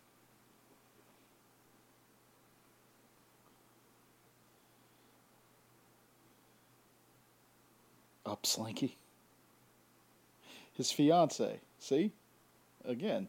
[8.25, 8.97] Up Slinky.
[10.77, 11.61] His fiance.
[11.79, 12.13] See?
[12.85, 13.29] Again.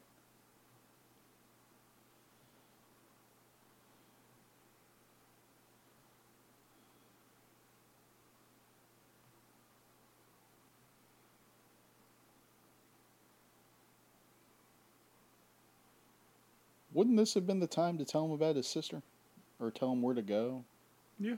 [16.93, 19.03] Wouldn't this have been the time to tell him about his sister?
[19.59, 20.65] Or tell him where to go?
[21.19, 21.35] Yeah.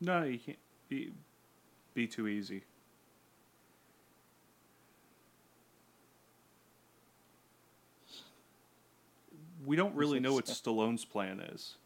[0.00, 0.58] No, you can't
[0.88, 1.12] be
[1.94, 2.64] be too easy.
[9.64, 10.44] We don't really know what.
[10.46, 11.76] Stallone's plan is.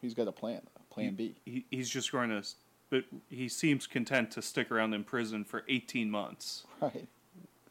[0.00, 0.60] He's got a plan,
[0.90, 1.34] plan B.
[1.44, 2.46] He, he's just going to,
[2.90, 6.64] but he seems content to stick around in prison for 18 months.
[6.80, 7.08] Right.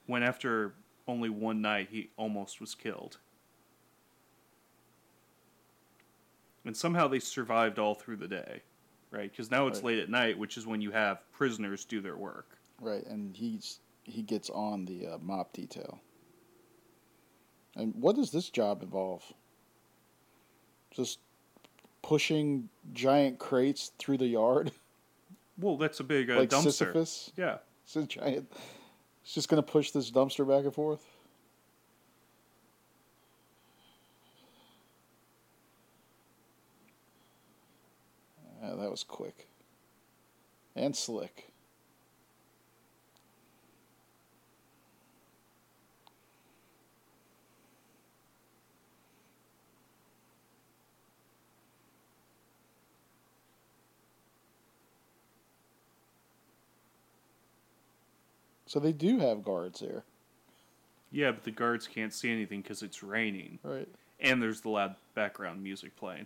[0.07, 0.73] When after
[1.07, 3.17] only one night he almost was killed.
[6.65, 8.61] And somehow they survived all through the day,
[9.11, 9.29] right?
[9.29, 9.85] Because now it's Right.
[9.87, 12.57] late at night, which is when you have prisoners do their work.
[12.79, 15.99] Right, and he's he gets on the uh, mop detail.
[17.75, 19.23] And what does this job involve?
[20.95, 21.19] just
[22.01, 24.71] pushing giant crates through the yard.
[25.59, 26.63] Well, that's a big uh, like dumpster.
[26.63, 27.31] Sisyphus.
[27.37, 28.51] Yeah, it's a giant.
[29.23, 31.05] It's just gonna push this dumpster back and forth.
[38.63, 39.47] Yeah, that was quick
[40.75, 41.52] and slick.
[58.73, 60.03] So they do have guards there,
[61.11, 63.87] Yeah, but the guards can't see anything because it's raining, right?
[64.19, 66.25] and there's the loud background music playing.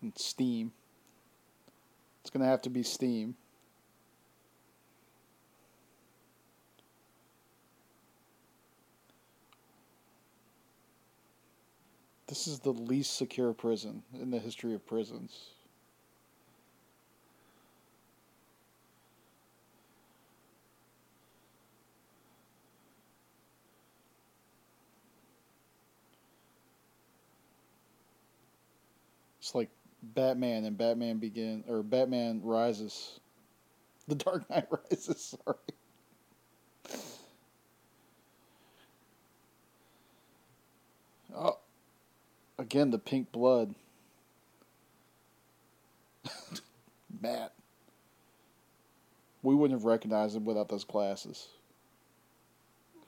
[0.00, 0.72] And steam.
[2.22, 3.36] It's gonna have to be steam.
[12.28, 15.50] This is the least secure prison in the history of prisons.
[29.50, 29.70] It's like
[30.00, 33.18] Batman and Batman Begin or Batman Rises.
[34.08, 35.58] The Dark Knight Rises, sorry.
[41.36, 41.58] Oh,
[42.58, 43.74] again the pink blood.
[47.20, 47.52] Matt.
[49.42, 51.48] We wouldn't have recognized him without those glasses.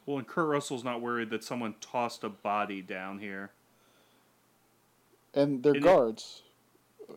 [0.07, 3.51] Well, and Kurt Russell's not worried that someone tossed a body down here
[5.35, 6.43] And they're And it- guards.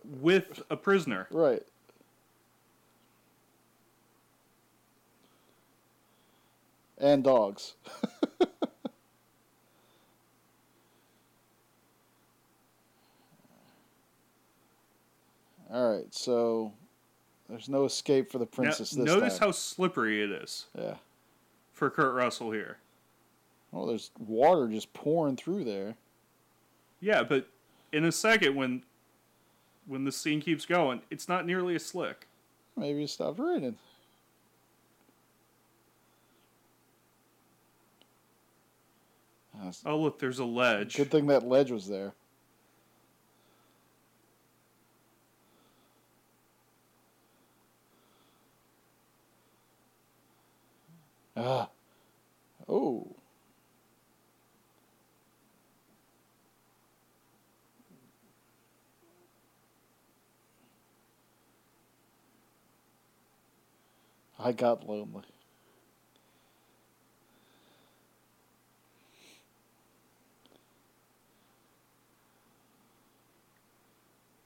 [0.03, 1.27] with a prisoner.
[1.31, 1.63] Right.
[6.97, 7.75] And dogs.
[15.71, 16.71] All right, so
[17.49, 19.47] there's no escape for the Now, princess this notice time.
[19.47, 20.95] how slippery it is yeah.
[21.73, 22.77] for Kurt Russell here.
[23.71, 25.95] Well, there's water just pouring through there.
[27.01, 27.47] Yeah, but
[27.95, 28.83] in a second, when
[29.87, 32.27] when the scene keeps going, it's not nearly as slick.
[32.75, 33.77] Maybe it stopped raining.
[39.85, 40.97] Oh, look, there's a ledge.
[40.97, 42.11] Good thing that ledge was there.
[51.37, 51.69] Ah.
[52.67, 53.14] Oh.
[64.45, 65.23] I got lonely.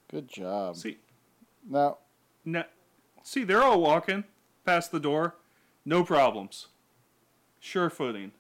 [0.10, 0.78] Good job.
[0.78, 1.00] See,
[1.70, 1.98] Now,
[2.46, 2.64] now,
[3.24, 4.24] see, they're all walking
[4.66, 5.36] past the door,
[5.84, 6.68] no problems,
[7.60, 8.32] sure footing.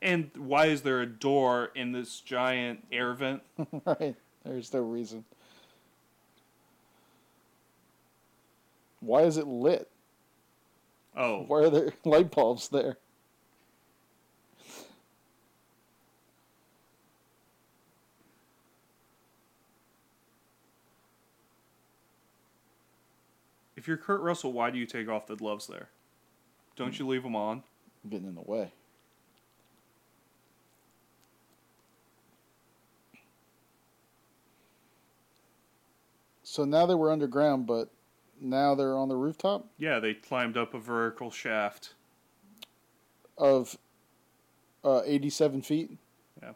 [0.00, 3.42] And why is there a door in this giant air vent?
[3.84, 5.26] right, there's no reason.
[9.00, 9.90] Why is it lit?
[11.16, 12.98] Oh, Why are there light bulbs there?
[23.84, 25.90] if you're Kurt Russell, why do you take off the gloves there?
[26.74, 27.62] Don't you leave them on?
[28.08, 28.72] Getting in the way.
[36.42, 37.90] So now they were underground, but
[38.44, 41.94] now they're on the rooftop Yeah, they climbed up a vertical shaft.
[43.38, 43.76] of
[44.84, 45.96] uh, 87 feet.
[46.42, 46.52] Yeah.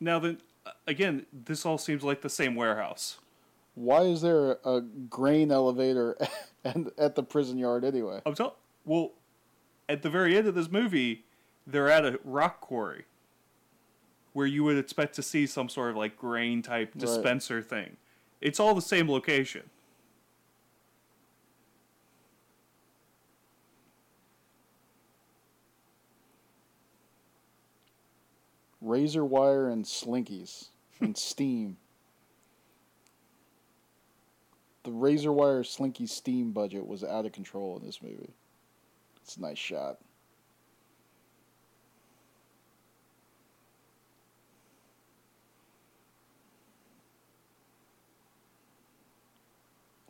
[0.00, 3.18] Now then, uh, again, this all seems like the same warehouse.
[3.76, 6.18] Why is there a grain elevator
[6.64, 8.20] and at the prison yard anyway?
[8.26, 9.12] I'm tell- well,
[9.88, 11.24] at the very end of this movie,
[11.66, 13.04] they're at a rock quarry
[14.32, 17.96] where you would expect to see some sort of like grain type dispenser thing.
[18.40, 19.70] It's all the same location.
[28.80, 30.68] Razor wire and slinkies
[31.00, 31.76] and steam.
[34.84, 38.32] The razor wire slinky steam budget was out of control in this movie.
[39.22, 39.98] It's a nice shot.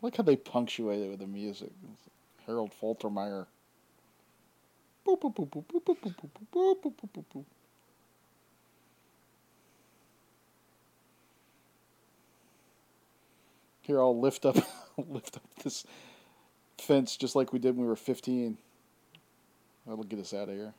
[0.02, 1.72] I like how they punctuate it with the music.
[2.46, 3.46] Harold Faltermeyer.
[5.06, 5.50] Boop, boop, boop,
[13.90, 14.56] Here, I'll lift up,
[14.96, 15.84] lift up this
[16.78, 18.56] fence just like we did when we were 15.
[19.84, 20.74] That'll get us out of here.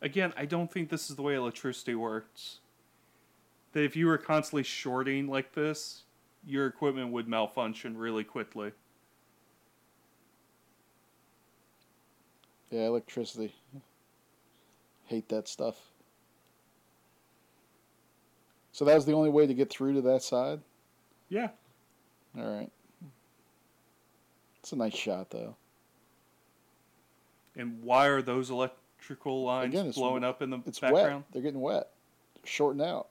[0.00, 2.60] Again, I don't think this is the way electricity works.
[3.72, 6.04] that if you were constantly shorting like this,
[6.46, 8.70] your equipment would malfunction really quickly.
[12.70, 13.52] Yeah, electricity.
[15.06, 15.74] Hate that stuff.
[18.70, 20.60] So that was the only way to get through to that side?
[21.28, 21.48] Yeah.
[22.38, 22.70] All right.
[24.60, 25.56] It's a nice shot, though.
[27.56, 31.24] And why are those electrical lines Again, blowing up in the It's background?
[31.24, 31.32] wet.
[31.32, 31.88] They're getting wet.
[32.34, 33.08] They're shorting out.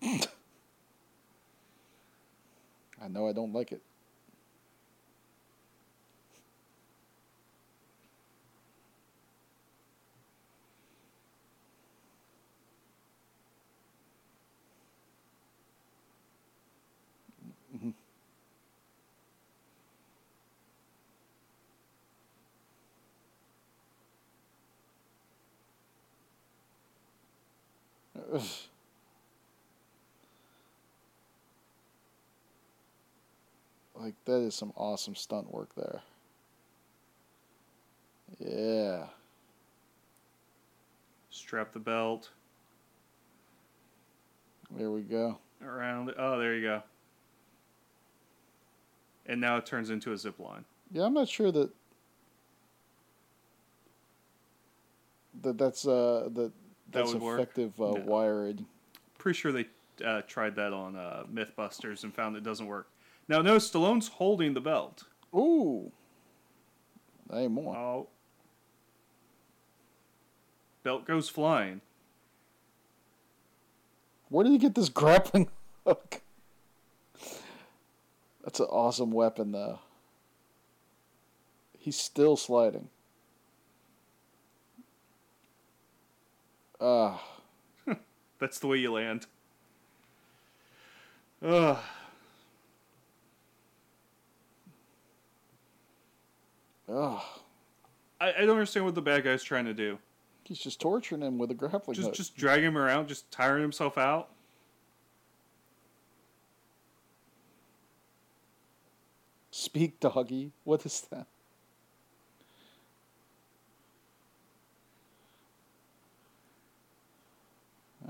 [0.02, 0.20] I
[3.08, 3.82] know I don't like it.
[33.94, 36.00] Like that is some awesome stunt work there.
[38.38, 39.06] Yeah.
[41.30, 42.30] Strap the belt
[44.76, 45.38] There we go.
[45.64, 46.12] around.
[46.18, 46.82] Oh, there you go.
[49.26, 50.64] And now it turns into a zip line.
[50.90, 51.70] Yeah, I'm not sure that
[55.42, 56.52] that that's uh that
[56.92, 57.40] that's would work?
[57.40, 58.02] effective uh, No.
[58.04, 58.66] wiring.
[59.18, 59.66] Pretty sure they
[60.04, 62.88] uh, tried that on uh, MythBusters and found it doesn't work.
[63.28, 65.04] Now, no, Stallone's holding the belt.
[65.34, 65.92] Ooh.
[67.30, 67.76] Hey, more.
[67.76, 68.08] Oh.
[70.82, 71.80] Belt goes flying.
[74.28, 75.48] Where did he get this grappling
[75.86, 76.20] hook?
[78.42, 79.78] That's an awesome weapon, though.
[81.78, 82.88] He's still sliding.
[86.84, 87.22] Ah,
[88.40, 89.26] That's the way you land.
[91.44, 91.78] Ugh.
[96.90, 97.38] ah.
[98.20, 99.98] I, I don't understand what the bad guy's trying to do.
[100.44, 102.14] He's just torturing him with a grappling Just hook.
[102.16, 104.28] just drag him around, just tiring himself out.
[109.52, 110.50] Speak, doggy.
[110.64, 111.26] What is that?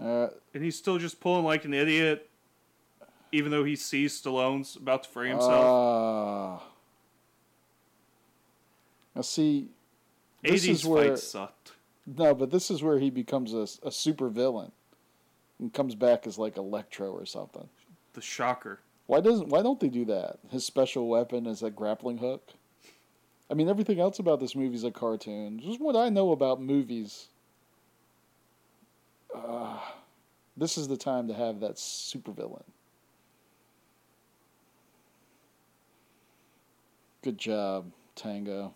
[0.02, 2.28] Uh, And he's still just pulling like an idiot,
[3.30, 5.64] even though he sees Stallone's about to free himself.
[5.64, 6.62] ah.
[9.14, 9.68] now see,
[10.42, 11.72] this is where sucked.
[12.06, 14.72] no, but this is where he becomes a, a super villain
[15.60, 17.68] and comes back as like Electro or something.
[18.14, 18.80] The shocker.
[19.06, 20.38] Why doesn't why don't they do that?
[20.50, 22.50] His special weapon is a grappling hook.
[23.50, 25.60] I mean, everything else about this movie is a cartoon.
[25.60, 27.28] Just what I know about movies.
[29.34, 29.78] Uh,
[30.56, 32.64] this is the time to have that supervillain.
[37.22, 38.74] Good job, Tango.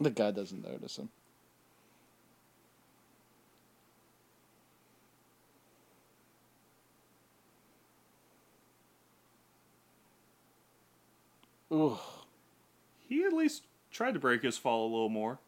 [0.00, 1.10] The guy doesn't notice him.
[11.70, 11.98] Ugh.
[13.12, 15.38] He at least tried to break his fall a little more.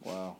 [0.00, 0.36] Wow.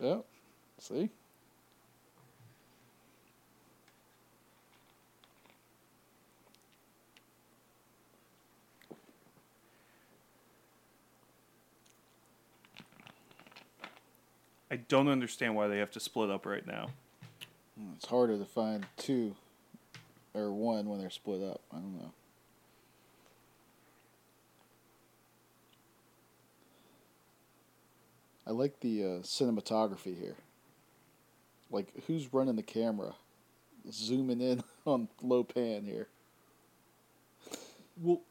[0.00, 0.24] Yep.
[0.78, 1.10] See?
[14.70, 16.90] I don't understand why they have to split up right now.
[17.96, 19.34] It's harder to find two
[20.34, 21.60] or one when they're split up.
[21.72, 22.12] I don't know.
[28.46, 30.36] I like the uh, cinematography here.
[31.70, 33.14] Like, who's running the camera?
[33.90, 36.08] Zooming in on Lo Pan here.
[38.00, 38.22] Well,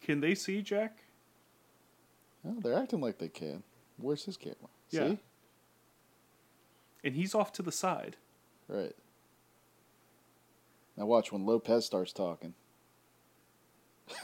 [0.00, 0.98] can they see Jack?
[2.46, 3.64] Oh, they're acting like they can.
[3.96, 4.56] Where's his camera?
[4.90, 5.08] Yeah.
[5.08, 5.18] See?
[7.06, 8.16] And he's off to the side.
[8.66, 8.96] Right.
[10.96, 12.54] Now watch when Lopez starts talking.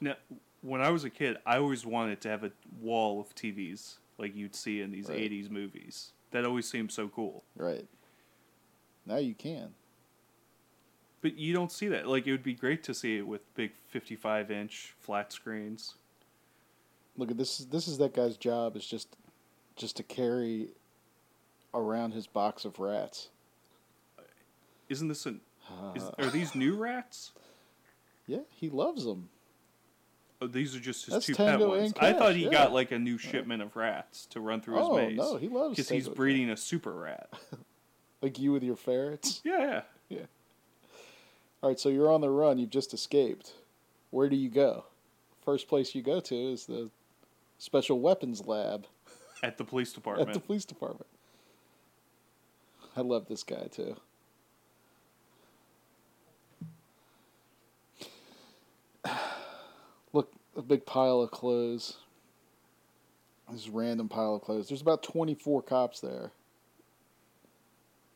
[0.00, 0.14] Now,
[0.60, 4.36] when I was a kid, I always wanted to have a wall of TVs like
[4.36, 5.30] you'd see in these Right.
[5.30, 6.12] 80s movies.
[6.32, 7.42] That always seemed so cool.
[7.56, 7.86] Right.
[9.06, 9.74] Now you can.
[11.26, 12.06] But you don't see that.
[12.06, 15.96] Like it would be great to see it with big 55 inch flat screens.
[17.16, 17.58] Look at this.
[17.58, 18.76] This is that guy's job.
[18.76, 19.16] Is just,
[19.74, 20.68] just to carry
[21.74, 23.30] around his box of rats.
[24.88, 25.40] Isn't this an?
[25.96, 26.12] Is, uh.
[26.20, 27.32] are these new rats?
[28.28, 29.28] Yeah, he loves them.
[30.40, 31.92] Oh, these are just his That's two Tango pet ones.
[31.96, 32.50] and I thought he yeah.
[32.50, 35.18] got like a new shipment of rats to run through his oh, maze.
[35.20, 37.32] Oh, no, he loves because he's breeding a super rat.
[38.22, 39.42] Like you with your ferrets.
[39.44, 40.20] Yeah, yeah.
[41.66, 42.58] All right, so you're on the run.
[42.58, 43.54] You've just escaped.
[44.10, 44.84] Where do you go?
[45.44, 46.90] First place you go to is the
[47.58, 48.86] special weapons lab
[49.42, 50.28] At the police department.
[50.28, 51.08] at the police department.
[52.96, 53.96] I love this guy too.
[60.12, 61.96] Look, a big pile of clothes.
[63.50, 64.68] This random pile of clothes.
[64.68, 66.30] There's about 24 cops there.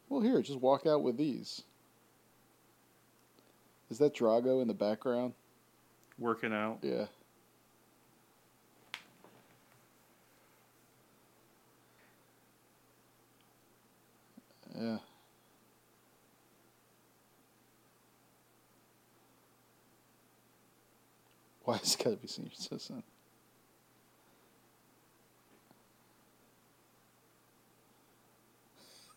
[0.09, 1.65] Well, here, just walk out with these.
[3.91, 5.35] Is that Drago in the background?
[6.19, 6.79] Working out.
[6.83, 7.07] Yeah.
[14.79, 14.99] Yeah.
[21.65, 23.03] Why has it got to be senior citizen?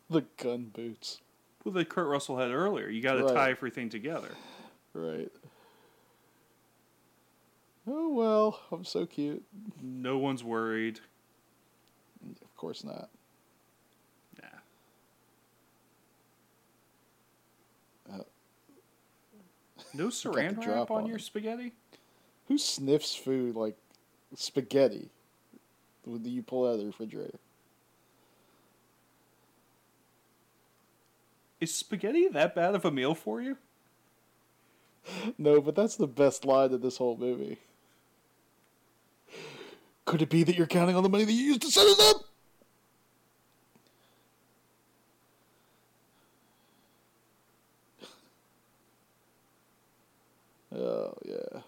[0.09, 1.21] The gun boots.
[1.63, 2.89] Well, that Kurt Russell had earlier.
[2.89, 3.33] You got to Right.
[3.33, 4.35] tie everything together.
[4.93, 5.31] Right.
[7.87, 9.43] Oh well, I'm so cute.
[9.81, 10.99] No one's worried.
[12.41, 13.09] Of course not.
[14.41, 14.47] Nah.
[18.19, 18.23] Uh,
[19.93, 21.73] No saran wrap drop on on your spaghetti?
[22.47, 23.75] Who sniffs food like
[24.35, 25.09] spaghetti?
[26.05, 27.39] That you pull out of the refrigerator.
[31.59, 33.57] Is spaghetti that bad of a meal for you?
[35.37, 37.57] No, but that's the best line of this whole movie.
[40.05, 41.99] Could it be that you're counting on the money that you used to set it
[41.99, 42.25] up?
[50.75, 51.61] Oh yeah.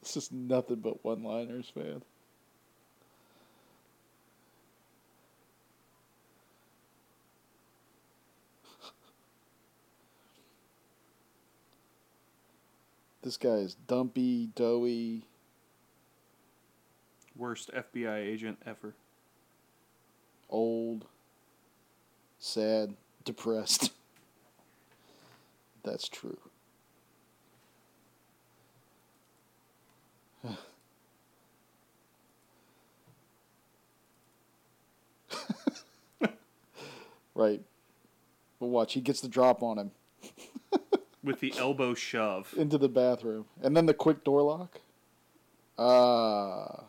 [0.00, 2.02] This is nothing but one-liners, man.
[13.28, 15.26] This guy is dumpy, doughy.
[17.36, 18.94] Worst FBI agent ever.
[20.48, 21.04] old,
[22.38, 22.94] sad,
[23.26, 23.92] depressed.
[25.82, 26.38] That's true.
[37.34, 37.60] right.
[38.58, 39.90] But watch, he gets the drop on him
[41.28, 42.54] With the elbow shove.
[42.56, 43.44] into the bathroom.
[43.62, 44.80] And then the quick door lock.
[45.78, 46.84] Ah.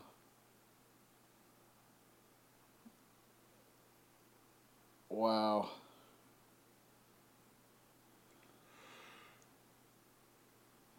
[5.09, 5.71] Wow.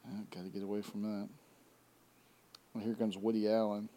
[0.06, 1.28] Oh, gotta get away from that.
[2.74, 3.88] Well, here comes Woody Allen.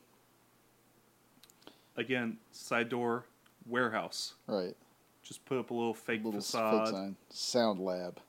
[1.98, 3.26] Again, side door,
[3.68, 4.36] warehouse.
[4.48, 4.78] Right.
[5.22, 6.86] Just put up a little fake Little facade.
[6.88, 7.16] fake sign.
[7.30, 8.22] Sound lab.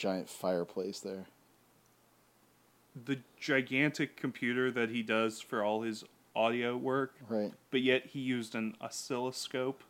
[0.00, 1.26] Giant fireplace there.
[3.04, 7.52] The gigantic computer that he does for all his audio work, Right.
[7.70, 9.82] but yet he used an oscilloscope,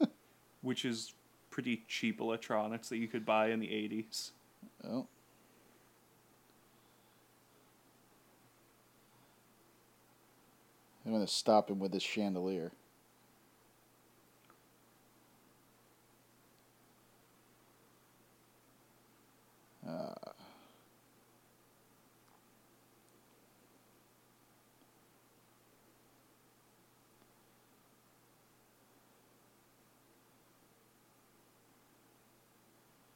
[0.62, 1.14] which is
[1.48, 4.30] pretty cheap electronics that you could buy in the 80s.
[4.82, 5.06] Oh.
[11.06, 12.72] I'm going to stop him with this chandelier.
[19.90, 20.14] Uh,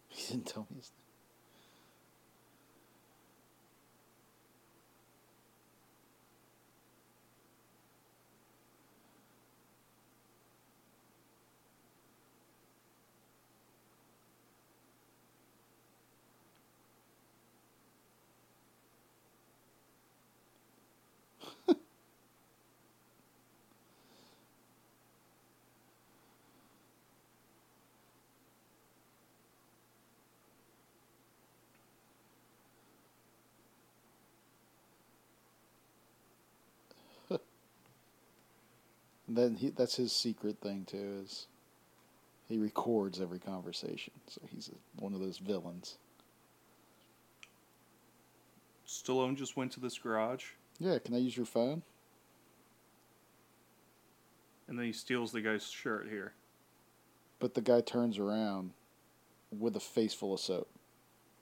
[0.08, 1.03] he didn't tell me his name.
[39.34, 41.48] And then he that's his secret thing too is
[42.48, 44.12] he records every conversation.
[44.28, 45.96] So he's a, one of those villains.
[48.86, 50.44] Stallone just went to this garage
[50.78, 51.82] Yeah, can I use your phone?
[54.68, 56.32] and then he steals the guy's shirt here.
[57.40, 58.70] But the guy turns around
[59.50, 60.68] with a face full of soap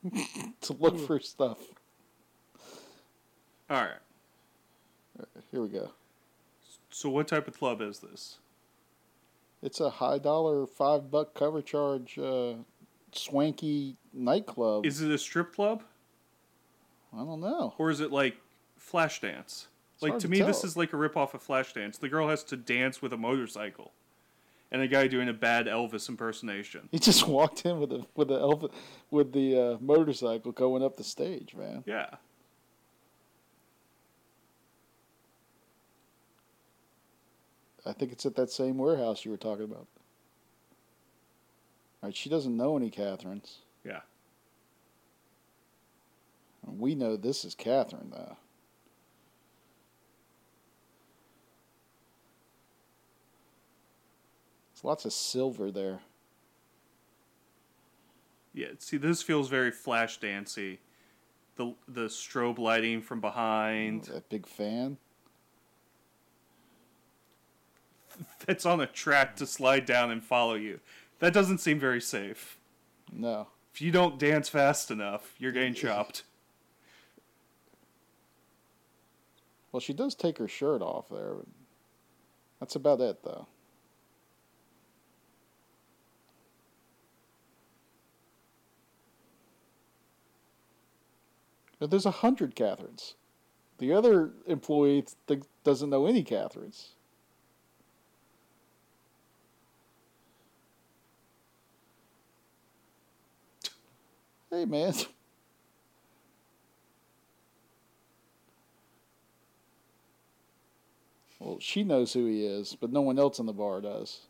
[0.62, 1.59] to look for stuff.
[3.68, 4.01] All right.
[5.53, 5.90] Here we go.
[6.93, 8.38] So what type of club is this?
[9.62, 12.55] It's a high dollar, five buck cover charge, uh,
[13.12, 14.84] swanky nightclub.
[14.84, 15.82] Is it a strip club
[17.12, 17.74] I don't know.
[17.78, 18.36] or is it like
[18.80, 19.66] Flashdance?
[20.01, 21.99] Like to me, this is like a ripoff of Flashdance.
[22.01, 23.93] The girl has to dance with a motorcycle,
[24.72, 26.88] and a guy doing a bad Elvis impersonation.
[26.90, 28.64] He just walked in with a with the elf
[29.12, 31.84] with the uh, motorcycle going up the stage, man.
[31.86, 32.09] Yeah.
[37.85, 39.87] I think it's at that same warehouse you were talking about.
[42.03, 43.59] All right, she doesn't know any Catherines.
[43.85, 44.01] Yeah.
[46.66, 48.37] We know this is Catherine, though.
[54.70, 56.01] There's lots of silver there.
[58.55, 60.80] Yeah, see, this feels very flash dancey.
[61.57, 64.05] The the strobe lighting from behind.
[64.05, 64.99] That big fan.
[68.47, 70.81] That's on a track to slide down and follow you.
[71.21, 72.59] That doesn't seem very safe.
[73.13, 73.49] No.
[73.73, 76.25] If you don't dance fast enough, you're getting chopped.
[79.71, 81.35] Well, she does take her shirt off there.
[81.35, 81.47] But
[82.61, 83.47] that's about it, though.
[91.79, 93.15] But there's a hundred Catherines.
[93.79, 96.91] The other employee th- doesn't know any Catherines.
[104.53, 104.92] Hey, man.
[111.38, 114.20] Well, she knows who he is, but no one else in the bar does.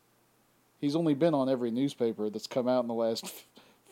[0.79, 3.45] He's only been on every newspaper that's come out in the last f-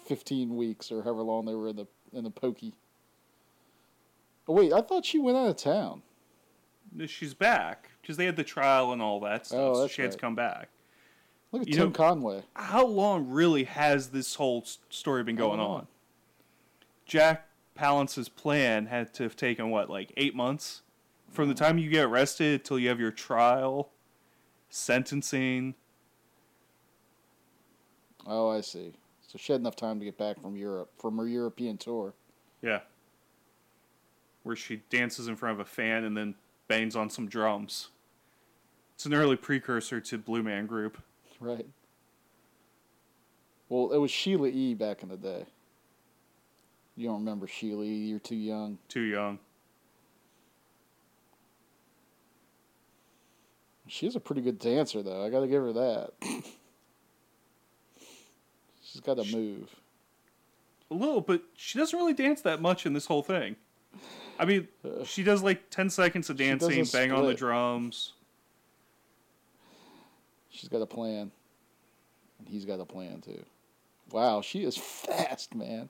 [0.06, 2.74] fifteen weeks or however long they were in the in the pokey.
[4.48, 6.02] Oh wait, I thought she went out of town.
[7.06, 9.60] She's back because they had the trial and all that stuff.
[9.60, 10.68] Oh, so she had to come back.
[11.54, 12.44] Look at You Tim know- Conway.
[12.56, 15.88] How long really has this whole story been going on?
[17.12, 20.82] Jack Palance's plan had to have taken what, like eight months,
[21.30, 23.90] from the time you get arrested till you have your trial,
[24.70, 25.76] sentencing.
[28.26, 28.94] Oh, I see.
[29.28, 32.14] So she had enough time to get back from Europe from her European tour.
[32.62, 32.80] Yeah.
[34.44, 36.36] Where she dances in front of a fan and then
[36.70, 37.90] bangs on some drums.
[38.96, 40.98] It's an early precursor to Blue Man Group.
[41.42, 41.66] Right.
[43.68, 44.76] Well, it was Sheila E.
[44.76, 45.48] back in the day.
[46.96, 48.08] You don't remember Sheila E.
[48.08, 48.78] You're too young.
[48.88, 49.40] Too young.
[53.88, 55.26] She's a pretty good dancer, though.
[55.26, 56.12] I got to give her that.
[58.84, 59.76] She's got to move.
[60.90, 63.56] A little, but she doesn't really dance that much in this whole thing.
[64.40, 64.68] I mean,
[65.06, 68.14] she does like 10 seconds of She dancing, bang on the drums.
[70.50, 71.32] She's got a plan.
[72.40, 73.44] And he's got a plan, too.
[74.12, 75.90] Wow, she is fast, man.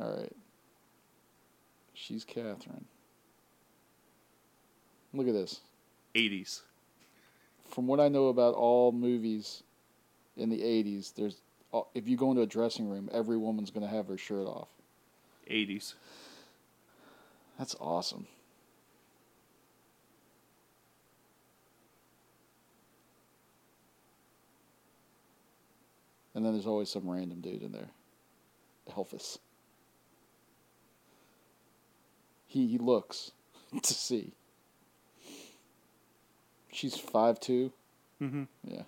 [0.00, 0.32] All right.
[1.94, 2.84] She's Catherine.
[5.12, 5.60] Look at this.
[6.14, 6.62] 80s.
[7.64, 9.62] From what I know about all movies
[10.36, 11.40] in the 80s, there's
[11.72, 14.46] uh, if you go into a dressing room, every woman's going to have her shirt
[14.46, 14.68] off.
[15.50, 15.94] 80s.
[17.58, 18.26] That's awesome.
[26.34, 27.88] And then there's always some random dude in there.
[28.90, 29.38] Elvis.
[32.56, 33.32] He he looks
[33.82, 34.32] to see.
[36.72, 37.70] She's five two.
[38.22, 38.44] Mm-hmm.
[38.64, 38.84] Yeah.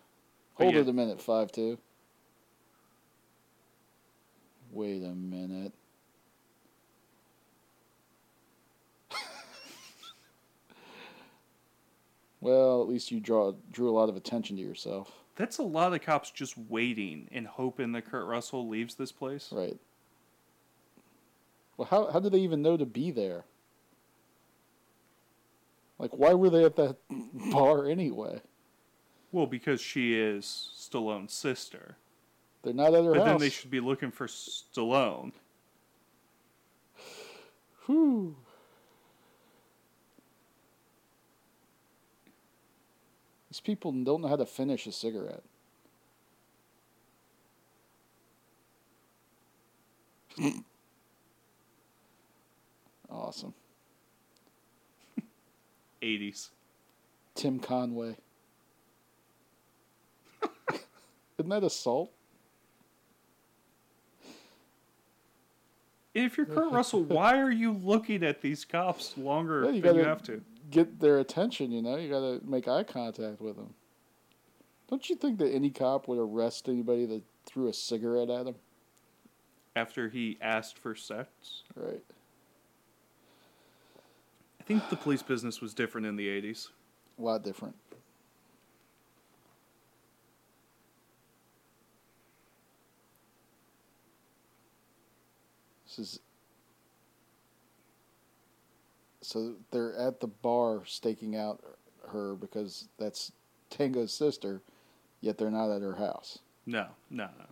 [0.55, 0.81] Hold yeah.
[0.81, 1.77] it a minute, five two.
[4.73, 5.75] Wait a minute.
[12.41, 15.13] well, at least you draw drew a lot of attention to yourself.
[15.37, 19.51] That's a lot of cops just waiting and hoping that Kurt Russell leaves this place.
[19.53, 19.77] Right.
[21.77, 23.45] Well, how how did they even know to be there?
[25.99, 26.97] Like, why were they at that
[27.51, 28.41] bar anyway?
[29.33, 31.97] Well, because she is Stallone's sister.
[32.63, 33.27] They're not at her But house.
[33.27, 35.33] then they should be looking for Stallone.
[37.87, 38.37] Whew.
[43.51, 45.43] These people don't know how to finish a cigarette.
[53.11, 53.55] awesome.
[56.03, 56.51] 80s.
[57.35, 58.17] Tim Conway.
[61.39, 62.13] Isn't that assault?
[66.15, 69.97] If you're Kurt Russell, why are you looking at these cops longer Yeah, you than
[69.97, 70.43] you have to?
[70.71, 71.97] Get their attention, you know?
[71.97, 73.75] You gotta make eye contact with them.
[74.91, 78.55] Don't you think that any cop would arrest anybody that threw a cigarette at him?
[79.77, 81.63] After he asked for sex?
[81.77, 82.03] Right.
[84.69, 86.69] I think the police business was different in the 80s.
[87.19, 87.75] A lot different.
[95.87, 96.21] This is
[99.23, 101.63] so they're at the bar staking out
[102.09, 103.33] her because that's
[103.71, 104.61] Tango's sister,
[105.23, 106.41] yet they're not at her house.
[106.67, 107.47] No, no, no.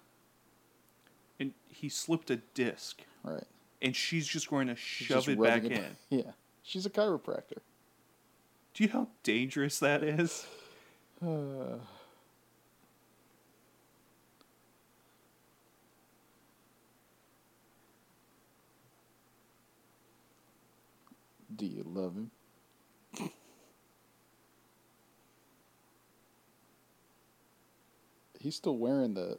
[1.40, 3.44] And he slipped a disc, Right.
[3.80, 5.97] and she's just going to shove just it back rubbing in.
[6.10, 6.32] Yeah.
[6.66, 7.60] She's a chiropractor.
[8.74, 10.44] Do you know how dangerous that is?
[11.24, 11.78] Uh,
[21.55, 22.32] do you love him?
[28.40, 29.38] He's still wearing the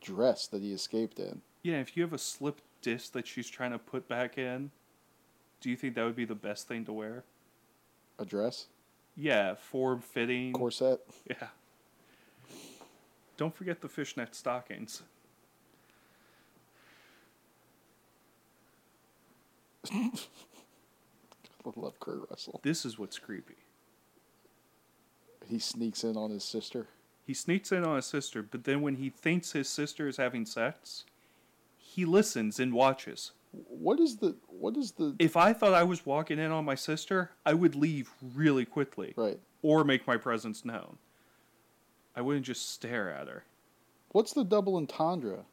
[0.00, 1.40] dress that he escaped in.
[1.62, 4.72] Yeah, if you have a slip disc that she's trying to put back in,
[5.64, 7.24] do you think that would be the best thing to wear?
[8.18, 8.66] A dress?
[9.16, 10.52] Yeah, form fitting.
[10.52, 11.00] Corset?
[11.26, 11.48] Yeah.
[13.38, 15.02] Don't forget the fishnet stockings.
[19.90, 20.10] I
[21.76, 22.60] love Kurt Russell.
[22.62, 23.56] This is what's creepy.
[25.48, 26.88] He sneaks in on his sister.
[27.26, 30.44] He sneaks in on his sister, but then when he thinks his sister is having
[30.44, 31.04] sex,
[31.78, 33.32] he listens and watches.
[33.68, 36.74] What is the what is the If I thought I was walking in on my
[36.74, 39.38] sister, I would leave really quickly right?
[39.62, 40.98] or make my presence known.
[42.16, 43.44] I wouldn't just stare at her.
[44.10, 45.44] What's the double entendre?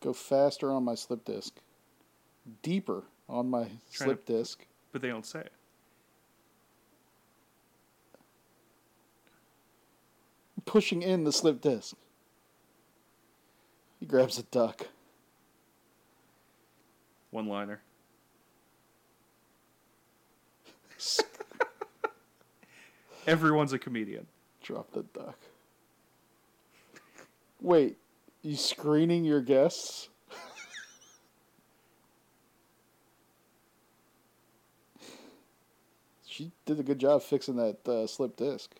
[0.00, 1.60] Go faster on my slip disc.
[2.62, 4.66] Deeper on my slip to- disc.
[4.92, 5.52] But they don't say it.
[10.64, 11.96] Pushing in the slip disc.
[14.00, 14.88] He grabs a duck.
[17.30, 17.82] One liner.
[23.26, 24.26] Everyone's a comedian.
[24.62, 25.38] Drop the duck.
[27.60, 27.98] Wait,
[28.42, 30.08] you screening your guests?
[36.26, 38.74] she did a good job fixing that uh, slip disc.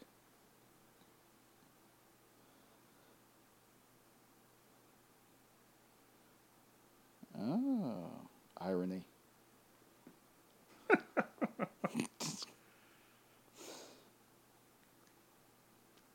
[7.41, 8.11] Oh,
[8.61, 9.05] irony.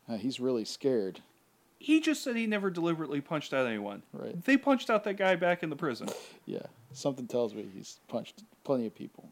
[0.08, 1.22] Uh, he's really scared,
[1.80, 4.04] He just said he never deliberately punched out anyone.
[4.14, 4.44] right?
[4.46, 6.10] They punched out that guy back in the prison.
[6.48, 6.60] Yeah,
[6.92, 9.32] something tells me he's punched plenty of people.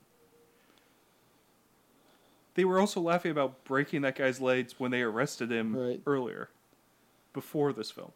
[2.55, 6.01] They were also laughing about breaking that guy's legs when they arrested him Right.
[6.07, 6.49] earlier,
[7.31, 8.11] before this film.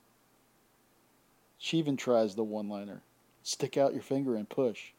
[1.59, 3.03] She even tries the one liner
[3.47, 4.91] stick out your finger and push.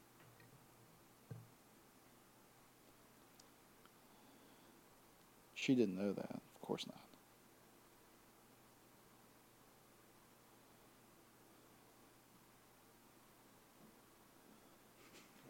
[5.54, 6.30] She didn't know that.
[6.30, 6.96] Of course not.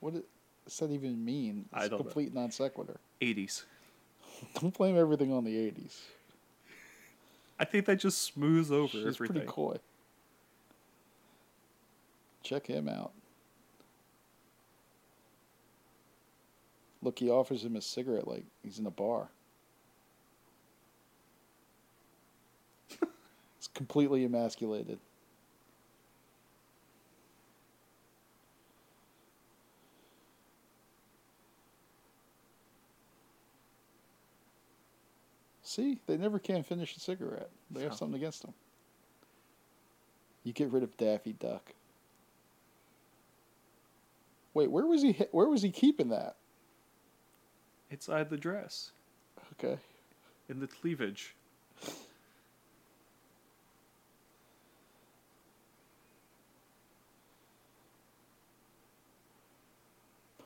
[0.00, 1.66] What does that even mean?
[1.72, 2.04] It's I a don't know.
[2.04, 2.98] complete non sequitur.
[3.20, 3.62] 80s.
[4.60, 5.98] Don't blame everything on the 80s.
[7.58, 9.34] I think that just smooths over She's everything.
[9.34, 9.76] pretty coy.
[12.48, 13.12] Check him out.
[17.02, 19.28] Look, he offers him a cigarette like he's in a bar.
[23.58, 24.98] it's completely emasculated.
[35.62, 37.50] See, they never can finish a cigarette.
[37.70, 38.54] They have something against them.
[40.44, 41.74] You get rid of Daffy Duck.
[44.58, 45.12] Wait, where was he?
[45.30, 46.34] Where was he keeping that?
[47.92, 48.90] Inside the dress,
[49.52, 49.78] Okay.
[50.48, 51.36] in the cleavage.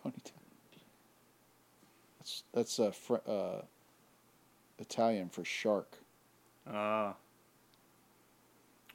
[0.05, 0.32] Ponytail.
[2.52, 3.62] That's uh, fr- uh,
[4.78, 5.97] Italian for shark.
[6.70, 7.14] Ah.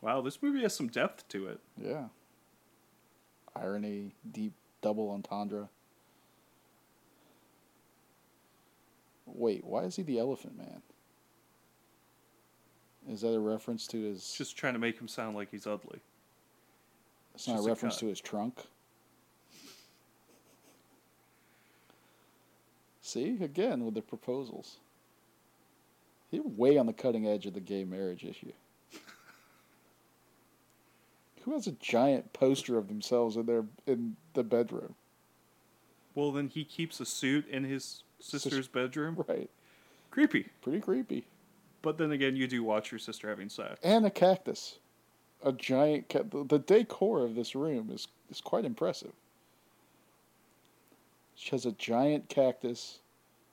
[0.02, 1.60] wow, this movie has some depth to it.
[1.82, 2.06] Yeah.
[3.56, 4.54] Irony, deep
[4.88, 5.68] double entendre.
[9.26, 10.82] Wait, why is he the elephant man?
[13.10, 14.32] Is that a reference to his?
[14.32, 16.00] Just trying to make him sound like he's ugly.
[17.36, 18.00] it's not a a reference cut.
[18.00, 18.62] to his trunk.
[23.02, 24.78] See again with the proposals.
[26.32, 28.54] You're way on the cutting edge of the gay marriage issue.
[31.48, 34.96] Who has a giant poster of themselves in their in the bedroom?
[36.14, 39.24] Well, then he keeps a suit in his sister's bedroom.
[39.30, 39.50] Right,
[40.12, 40.48] Creepy.
[40.62, 41.26] pretty creepy.
[41.82, 43.80] But then again, you do watch your sister having sex.
[43.82, 44.80] and a cactus.
[45.42, 49.14] A giant ca- the, the decor of this room is is quite impressive.
[51.36, 53.00] She has a giant cactus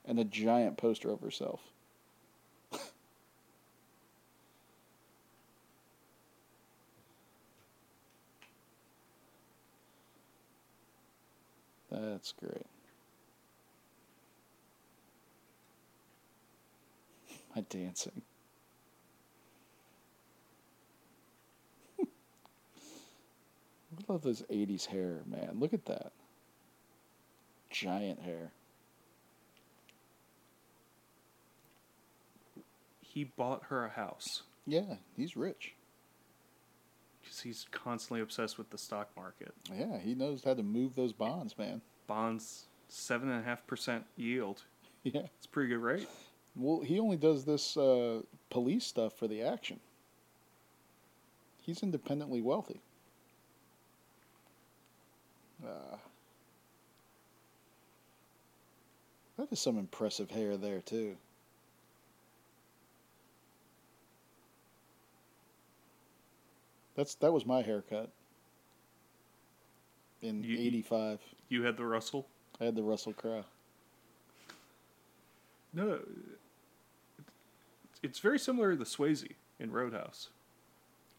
[0.04, 1.60] and a giant poster of herself.
[12.24, 12.66] That's great.
[17.54, 18.22] My dancing.
[22.00, 22.04] I
[24.08, 25.58] love those 80s hair, man.
[25.60, 26.12] Look at that.
[27.68, 28.52] Giant hair.
[33.02, 35.74] He bought her a house Yeah, he's rich.
[37.20, 39.52] because he's constantly obsessed with the stock market.
[39.70, 41.82] Yeah, he knows how to move those bonds, man.
[42.06, 44.62] Bonds, seven and a half percent yield.
[45.06, 45.20] Yeah.
[45.36, 46.08] It's pretty good rate.
[46.56, 49.78] Well, he only does this uh, police stuff for the action.
[51.60, 52.80] He's independently wealthy.
[55.62, 55.98] Uh,
[59.36, 61.18] that is some impressive hair there, too.
[66.96, 68.10] That's that was my haircut
[70.24, 71.20] in You- '85.
[71.48, 72.26] You had the Russell.
[72.60, 73.44] I had the Russell Crowe.
[75.72, 76.00] No,
[78.02, 79.28] it's very similar to the Swayze
[79.58, 80.28] in Roadhouse.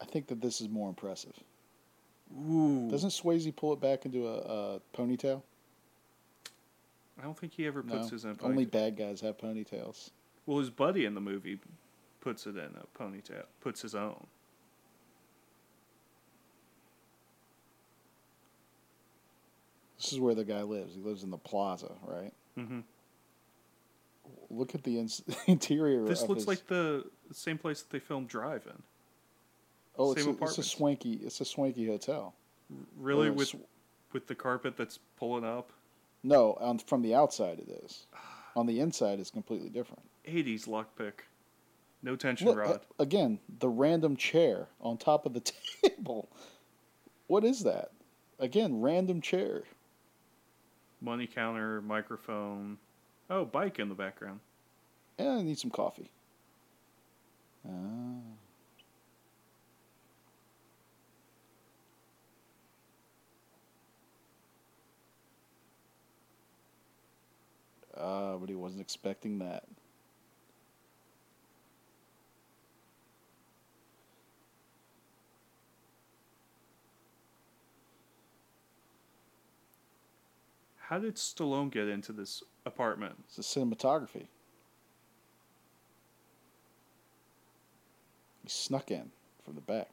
[0.02, 1.34] I think that this is more impressive.
[2.34, 2.88] Ooh.
[2.90, 5.42] Doesn't Swayze pull it back into a, a ponytail?
[7.20, 10.12] I don't think he ever puts no, his in only bad guys have ponytails.
[10.46, 11.60] Well, his buddy in the movie
[12.22, 13.44] puts it in a ponytail.
[13.62, 14.28] Puts his own.
[20.06, 20.94] This is where the guy lives.
[20.94, 22.32] He lives in the plaza, right?
[22.56, 22.82] hmm
[24.52, 26.04] Look at the ins- interior.
[26.06, 28.84] This looks his- like the same place that they filmed Drive in.
[29.98, 31.14] oh, it's a, it's a swanky.
[31.24, 32.36] It's a swanky hotel.
[33.00, 33.56] Really, with sw-
[34.14, 35.72] with the carpet that's pulling up.
[36.24, 38.06] No, on from the outside it is.
[38.58, 40.02] On the inside, it's completely different.
[40.26, 41.26] 80s lockpick.
[42.04, 42.70] No tension Look, rod.
[42.72, 45.42] uh, again, the random chair on top of the
[45.84, 46.30] table.
[47.28, 47.92] What is that?
[48.40, 49.64] Again, random chair.
[51.06, 52.80] Money counter, microphone.
[53.30, 54.40] Oh, bike in the background.
[55.20, 56.10] And I need some coffee.
[57.64, 58.16] Ah.
[67.96, 69.64] Ah, but he wasn't expecting that.
[80.90, 83.16] How did Stallone get into this apartment?
[83.26, 84.28] It's the cinematography.
[88.44, 89.12] He snuck in
[89.44, 89.90] from the back.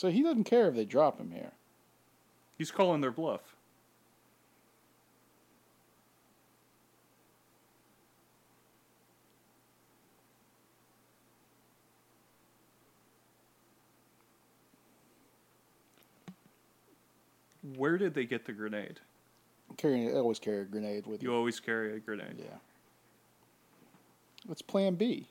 [0.00, 1.52] So he doesn't care if they drop him here.
[2.56, 3.54] He's calling their bluff.
[17.76, 19.00] Where did they get the grenade?
[19.76, 21.36] Carrying, always carry a grenade with You you.
[21.36, 22.36] always carry a grenade.
[22.38, 22.56] Yeah.
[24.46, 25.26] What's Plan B?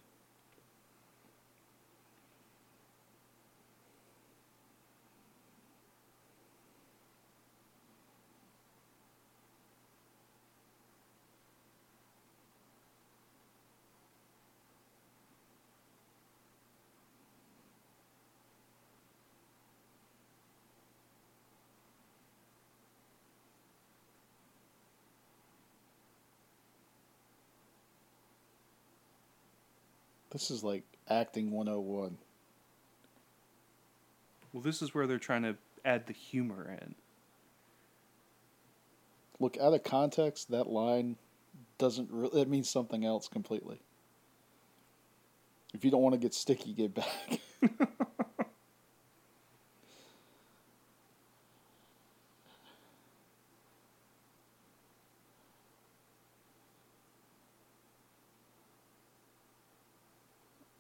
[30.40, 32.18] This is like acting 101.
[34.54, 36.96] Well, this is where they're trying to add the humor in.
[39.38, 41.18] Look, out of context, that line
[41.78, 43.82] doesn't really, it means something else completely.
[45.74, 47.42] If you don't want to get sticky, get back.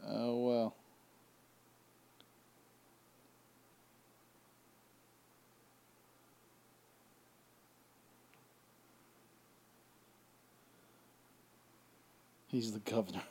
[0.07, 0.75] oh, well.
[12.59, 13.23] He's the governor.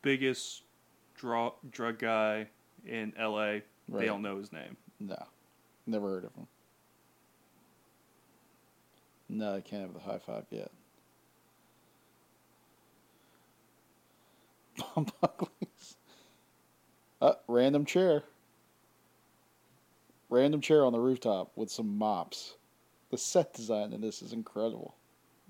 [0.00, 0.62] Biggest
[1.14, 2.46] draw, drug guy
[2.86, 3.36] in L.A.
[3.46, 3.64] Right.
[3.90, 4.78] They don't know his name.
[4.98, 5.22] No,
[5.86, 6.46] never heard of him.
[9.28, 10.70] No, I can't have the high five yet.
[14.94, 15.96] Bob Buckley's.
[17.20, 18.22] Uh, random chair.
[20.30, 22.54] Random chair on the rooftop with some mops.
[23.10, 24.94] The set design in this is incredible.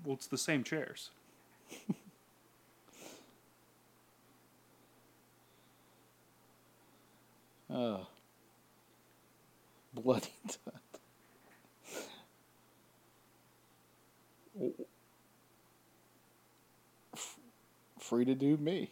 [0.07, 1.09] Well, it's the same chairs.
[7.69, 8.07] Oh.
[9.93, 10.31] Bloody.
[17.13, 17.39] F-
[17.99, 18.89] Free to do me.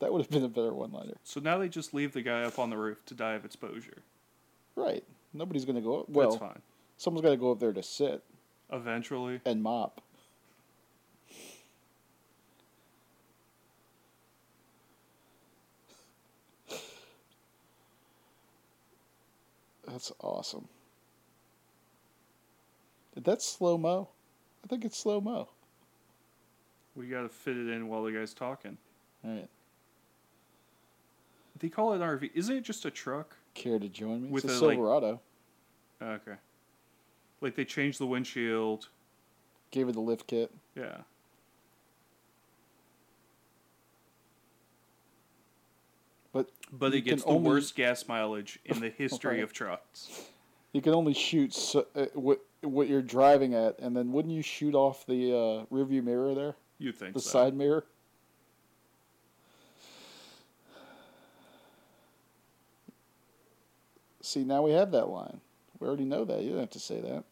[0.00, 1.14] That would have been a better one liner.
[1.22, 4.02] So now they just leave the guy up on the roof to die of exposure.
[4.74, 5.04] Right.
[5.32, 6.08] Nobody's going to go up.
[6.08, 6.58] Well, That's fine.
[6.96, 8.22] someone's got to go up there to sit
[8.72, 10.00] Eventually, and mop.
[19.86, 20.68] That's awesome.
[23.14, 24.08] Did that slow mo?
[24.64, 25.48] I think it's slow mo.
[26.94, 28.78] we got to fit it in while the guy's talking.
[29.24, 29.48] All right.
[31.58, 32.30] They call it an RV.
[32.34, 33.36] Isn't it just a truck?
[33.54, 34.28] Care to join me?
[34.30, 35.20] With it's a, a, like- Silverado.
[36.02, 36.34] Okay.
[37.42, 38.88] Like they changed the windshield.
[39.72, 40.50] Gave it the lift kit.
[40.76, 40.98] Yeah.
[46.32, 49.42] But But it gets the only- worst gas mileage in the history Right.
[49.44, 50.28] of trucks.
[50.72, 54.40] You can only shoot so, uh, what what you're driving at, and then wouldn't you
[54.40, 57.28] shoot off the uh, rearview mirror there, You think the so?
[57.28, 57.84] side mirror?
[64.20, 65.40] See, now we have that line.
[65.80, 66.42] We already know that.
[66.42, 67.24] You don't have to say that.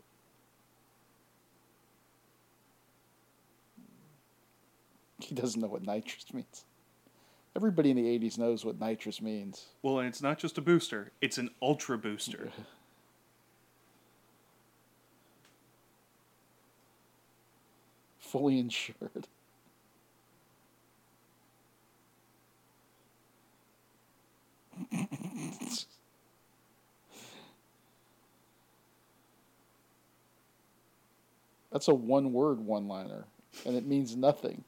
[5.31, 6.65] He doesn't know what nitrous means.
[7.55, 9.66] Everybody in the '80s knows what nitrous means.
[9.81, 12.51] Well, and it's not just a booster; it's an ultra booster.
[18.19, 19.28] Fully insured.
[31.70, 33.27] That's a one word one liner,
[33.65, 34.65] and it means nothing.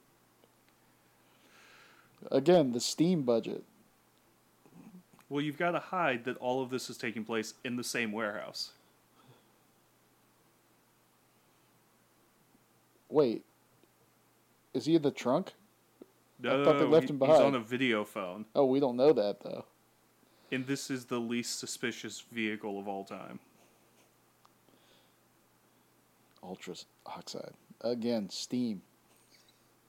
[2.31, 3.65] Again, the Steam budget.
[5.29, 8.13] Well, you've got to hide that all of this is taking place in the same
[8.13, 8.73] warehouse.
[13.09, 13.45] Wait,
[14.73, 15.53] is he in the trunk?
[16.39, 17.43] No, thought they left he- him he's behind.
[17.45, 19.65] on a video phone, Oh, we don't know that though.
[20.51, 23.39] and this is the least suspicious vehicle of all time.
[26.43, 26.75] Ultra
[27.07, 27.53] oxide.
[27.83, 28.83] Again, steam.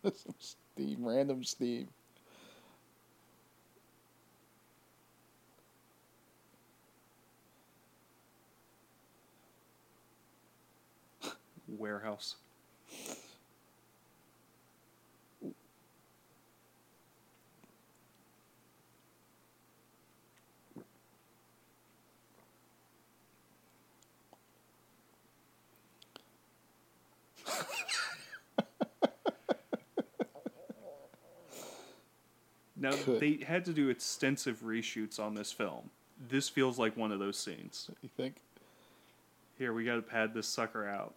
[0.39, 1.87] steam, random steam.
[11.77, 12.35] Warehouse.
[32.83, 33.21] Now Good.
[33.21, 35.89] they had to do extensive reshoots on this film.
[36.29, 37.89] This feels like one of those scenes.
[38.01, 38.35] You think?
[39.57, 41.13] Here we got to pad this sucker out.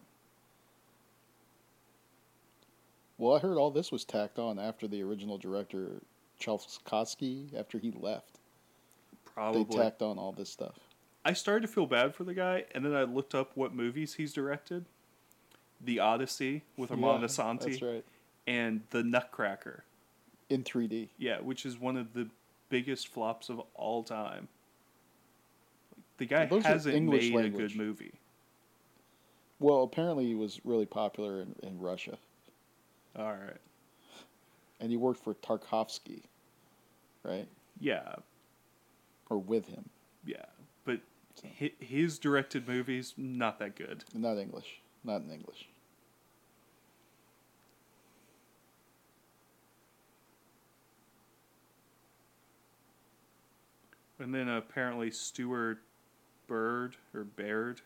[3.17, 6.01] Well, I heard all this was tacked on after the original director
[6.39, 8.39] Chalkowski after he left.
[9.25, 9.63] Probably.
[9.63, 10.75] They tacked on all this stuff.
[11.25, 14.13] I started to feel bad for the guy, and then I looked up what movies
[14.13, 14.85] he's directed.
[15.81, 18.05] The Odyssey with Armand Yeah, Assante That's right.
[18.47, 19.83] and The Nutcracker.
[20.49, 21.09] In 3D.
[21.17, 22.29] Yeah, which is one of the
[22.69, 24.47] biggest flops of all time.
[26.17, 27.75] The guy hasn't English made language.
[27.75, 28.13] a good movie.
[29.59, 32.17] Well, apparently he was really popular in, in Russia.
[33.17, 33.57] All right.
[34.79, 36.23] and he worked for Tarkovsky,
[37.23, 37.47] right?
[37.79, 38.15] Yeah,
[39.29, 39.89] Or with him.
[40.25, 40.45] yeah,
[40.85, 40.99] but
[41.59, 44.03] hi- his directed movies not that good.
[44.13, 44.81] Not English.
[45.03, 45.67] Not in English.
[54.19, 55.79] And then apparently Stuart
[56.47, 57.81] Bird or Baird,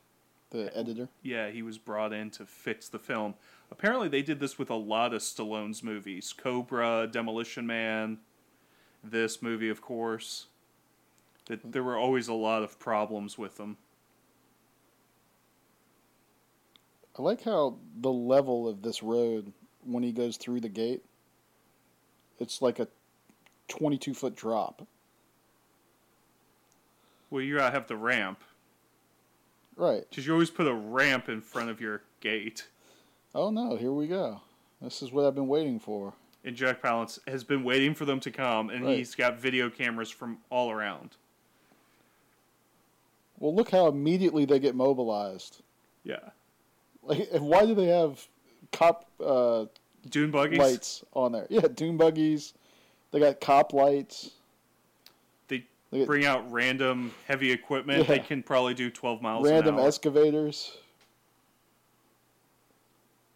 [0.51, 1.07] The editor.
[1.23, 3.35] yeah, he was brought in to fix the film.
[3.71, 8.17] Apparently they did this with a lot of Stallone's movies: Cobra, Demolition Man,
[9.01, 10.47] this movie, of course.
[11.45, 11.71] That mm-hmm.
[11.71, 13.77] there were always a lot of problems with them.
[17.17, 19.53] I like how the level of this road
[19.85, 21.03] when he goes through the gate.
[22.39, 22.89] It's like a
[23.69, 24.85] twenty-two foot drop.
[27.29, 28.43] Well, you gotta have the ramp.
[29.81, 30.07] Right.
[30.07, 32.67] Because you always put a ramp in front of your gate.
[33.33, 33.75] Oh no!
[33.77, 34.39] Here we go.
[34.79, 36.13] This is what I've been waiting for.
[36.45, 38.97] And Jack Palance has been waiting for them to come, and Right.
[38.97, 41.15] he's got video cameras from all around.
[43.39, 45.63] Well, look how immediately they get mobilized.
[46.03, 46.29] Yeah.
[47.01, 48.27] Like, and why do they have
[48.71, 49.65] cop uh,
[50.07, 50.59] Dune buggies.
[50.59, 51.47] lights on there?
[51.49, 52.53] Yeah, dune buggies.
[53.09, 54.29] They got cop lights.
[55.91, 58.07] They bring out random heavy equipment.
[58.07, 60.77] They can probably do 12 miles random excavators.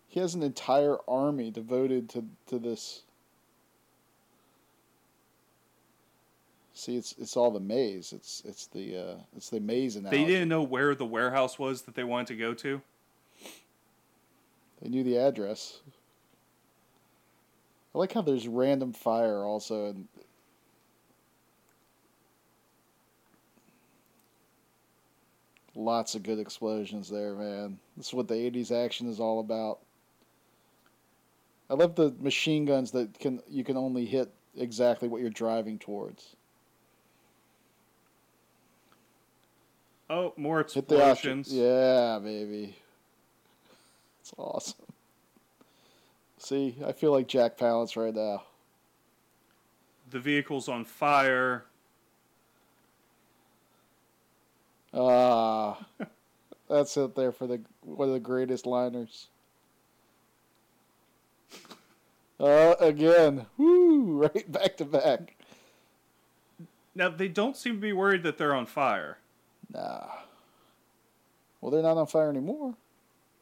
[0.08, 3.02] He has an entire army devoted to, to this.
[6.74, 8.14] See, it's it's all the maze.
[8.14, 10.18] It's it's the uh, it's the maze analogy.
[10.18, 12.82] they didn't know where the warehouse was that they wanted to go to.
[14.82, 15.80] They knew the address.
[17.94, 20.08] I like how there's random fire also, and
[25.76, 27.78] lots of good explosions there, man.
[27.98, 29.80] This is what the '80s action is all about.
[31.70, 35.80] I love the machine guns that can you can only hit exactly what you're driving
[35.80, 36.36] towards.
[40.10, 41.52] Oh, more Hit the explosions.
[41.52, 42.76] Yeah, baby.
[44.22, 44.86] It's awesome.
[46.38, 48.44] See, I feel like Jack Palance right now.
[50.12, 51.66] The vehicle's on fire.
[54.96, 55.86] Ah,
[56.70, 59.28] that's it there for the one of the greatest liners.
[62.40, 65.36] Uh, again, woo, right back to back.
[66.94, 69.18] Now, they don't seem to be worried that they're on fire.
[69.74, 70.08] Nah.
[71.60, 72.76] Well, they're not on fire anymore.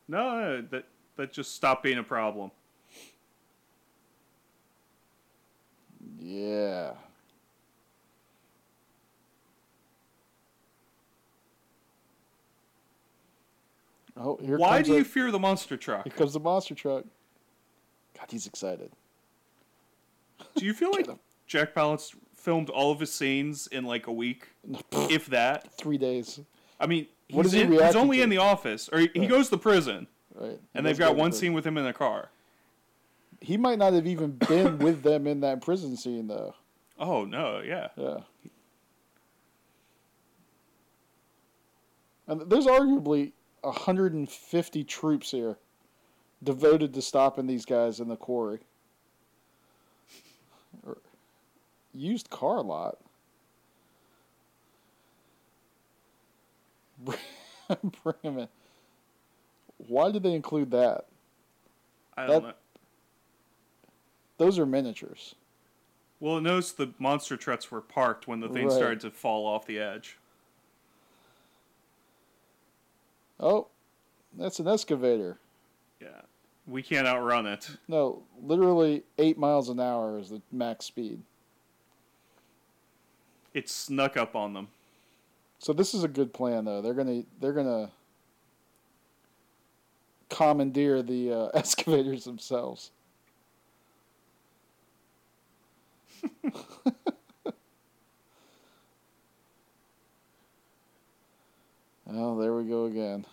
[0.07, 0.85] No, no, that,
[1.17, 2.51] that just stopped being a problem.
[6.19, 6.93] Yeah.
[14.15, 16.03] Oh, here Why do a- you fear the monster truck?
[16.05, 17.03] Here comes the monster truck.
[18.17, 18.91] God, he's excited.
[20.55, 21.19] Do you feel like him.
[21.47, 24.47] Jack Palance filmed all of his scenes in like a week,
[24.91, 25.71] if that?
[25.73, 26.39] Three days,
[26.79, 28.23] I mean, he's, What is he in, he's only to?
[28.23, 30.59] in the office, or he, he goes to prison, right?
[30.75, 32.29] and they've got one scene with him in the car.
[33.41, 36.53] He might not have even been with them in that prison scene, though.
[36.99, 37.89] Oh no, yeah.
[37.97, 38.17] Yeah.
[42.27, 43.33] And there's arguably
[43.63, 45.57] 150 troops here
[46.43, 48.59] devoted to stopping these guys in the quarry.
[51.93, 52.97] Used car lot.
[57.05, 57.17] Bring
[58.03, 58.47] bring 'em in.
[59.87, 61.05] Why did they include that?
[62.17, 62.53] I don't That- know.
[64.37, 65.35] Those are miniatures.
[66.19, 68.73] Well, it noticed the monster trucks were parked when the thing Right.
[68.75, 70.17] started to fall off the edge.
[73.39, 73.67] Oh,
[74.37, 75.37] that's an excavator.
[76.01, 76.21] Yeah,
[76.67, 77.69] we can't outrun it.
[77.87, 81.21] No, literally eight miles an hour is the max speed.
[83.53, 84.67] It snuck up on them.
[85.59, 86.81] So this is a good plan, though.
[86.81, 87.91] They're gonna they're gonna
[90.29, 92.91] commandeer the uh, excavators themselves.
[102.13, 103.25] oh, there we go again.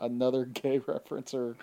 [0.00, 1.54] Another gay referencer.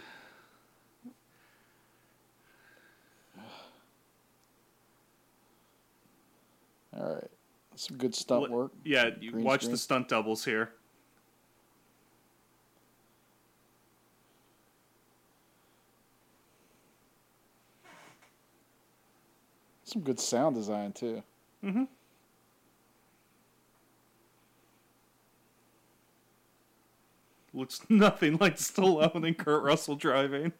[6.95, 7.31] All right,
[7.75, 8.71] some good stunt What- work.
[8.83, 9.71] Yeah, you Green watch screen.
[9.71, 10.71] the stunt doubles here.
[19.83, 21.23] Some good sound design too.
[21.63, 21.83] Mm-hmm.
[27.53, 30.53] Looks nothing like Stallone and Kurt Russell driving.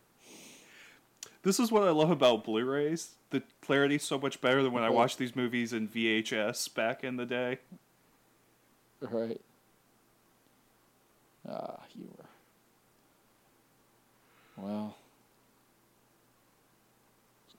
[1.43, 3.15] This is what I love about Blu-rays.
[3.31, 7.15] The clarity's so much better than when I watched these movies in VHS back in
[7.17, 7.57] the day.
[8.99, 9.41] Right.
[11.49, 12.07] Ah, you
[14.57, 14.63] were.
[14.63, 14.95] Well.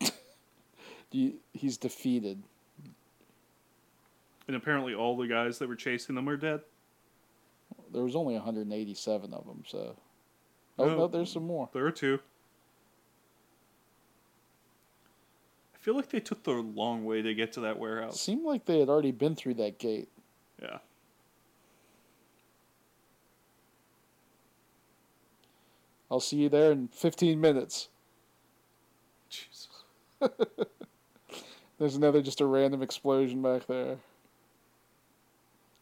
[1.10, 2.40] He's defeated.
[4.46, 6.60] And apparently all the guys that were chasing them are dead.
[7.92, 9.96] There was only 187 of them, so.
[10.78, 10.96] Oh, No.
[10.96, 11.68] no, there's some more.
[11.72, 12.18] There are two.
[15.74, 18.20] I feel like they took the long way to get to that warehouse.
[18.20, 20.08] seemed like they had already been through that gate.
[20.60, 20.78] Yeah.
[26.10, 27.88] I'll see you there in 15 minutes.
[29.30, 29.68] Jesus.
[31.78, 33.96] There's another just a random explosion back there.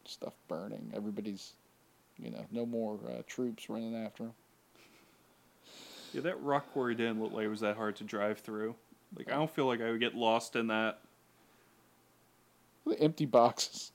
[0.05, 0.91] Stuff burning.
[0.95, 1.51] Everybody's,
[2.21, 4.33] you know, no more uh, troops running after him.
[6.13, 8.75] Yeah, that rock quarry didn't look like it was that hard to drive through.
[9.17, 10.99] Like I don't feel like I would get lost in that.
[12.85, 13.91] The empty boxes.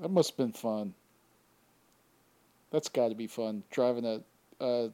[0.00, 0.94] That must have been fun.
[2.70, 4.20] That's got to be fun driving a,
[4.60, 4.90] a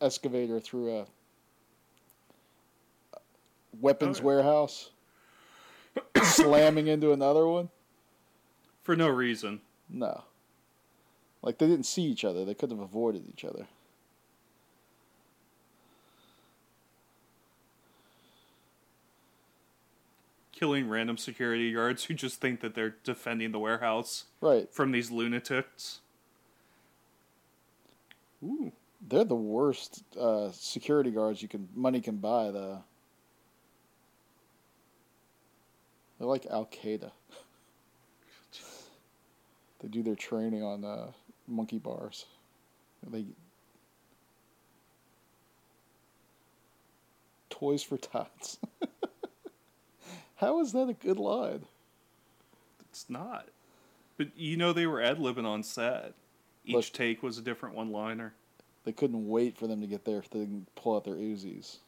[0.00, 1.06] excavator through a
[3.78, 4.90] weapons Oh, warehouse,
[6.22, 7.68] slamming into another one.
[8.82, 9.60] For no reason.
[9.88, 10.24] No.
[11.42, 12.44] Like they didn't see each other.
[12.44, 13.66] They could have avoided each other.
[20.52, 24.68] Killing random security guards who just think that they're defending the warehouse Right.
[24.72, 26.00] from these lunatics.
[28.44, 28.72] Ooh.
[29.00, 32.50] They're the worst uh, security guards you can money can buy.
[32.50, 32.80] The
[36.20, 37.10] they're like Al Qaeda.
[39.80, 41.06] they do their training on uh,
[41.48, 42.26] monkey bars.
[43.06, 43.24] They
[47.48, 48.58] toys for tots.
[50.36, 51.64] How is that a good line?
[52.90, 53.48] It's not.
[54.18, 56.12] But you know they were ad libbing on set.
[56.66, 56.84] Each Look.
[56.92, 58.34] take was a different one liner.
[58.84, 61.78] They couldn't wait for them to get there they pull out their Uzis.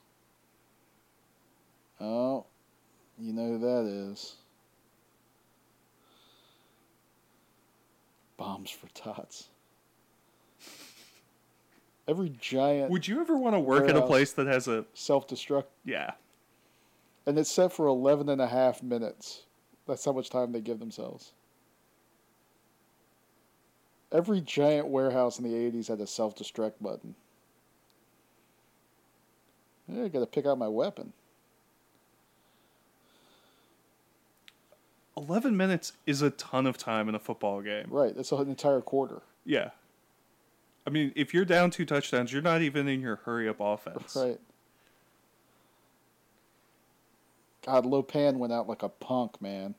[2.01, 2.47] Oh,
[3.23, 4.35] you know who that is.
[8.37, 9.49] Bombs for tots.
[12.09, 15.29] Every giant Would you ever want to work at a place that has a self
[15.29, 16.13] destruct, yeah?
[17.27, 19.43] and it's set for 11 and a half minutes.
[19.87, 21.33] That's how much time they give themselves.
[24.11, 27.15] Every giant warehouse in the 80s had a self destruct button.
[29.89, 31.13] Yeah, I gotta pick out my weapon.
[35.17, 37.87] 11 minutes is a ton of time in a football game.
[37.91, 39.23] Right, that's an entire quarter.
[39.45, 39.71] Yeah.
[40.87, 44.17] I mean, if you're down two touchdowns, you're not even in your hurry up offense.
[44.17, 44.41] Right.
[47.65, 49.75] God, Lo Pan went out like a punk, man.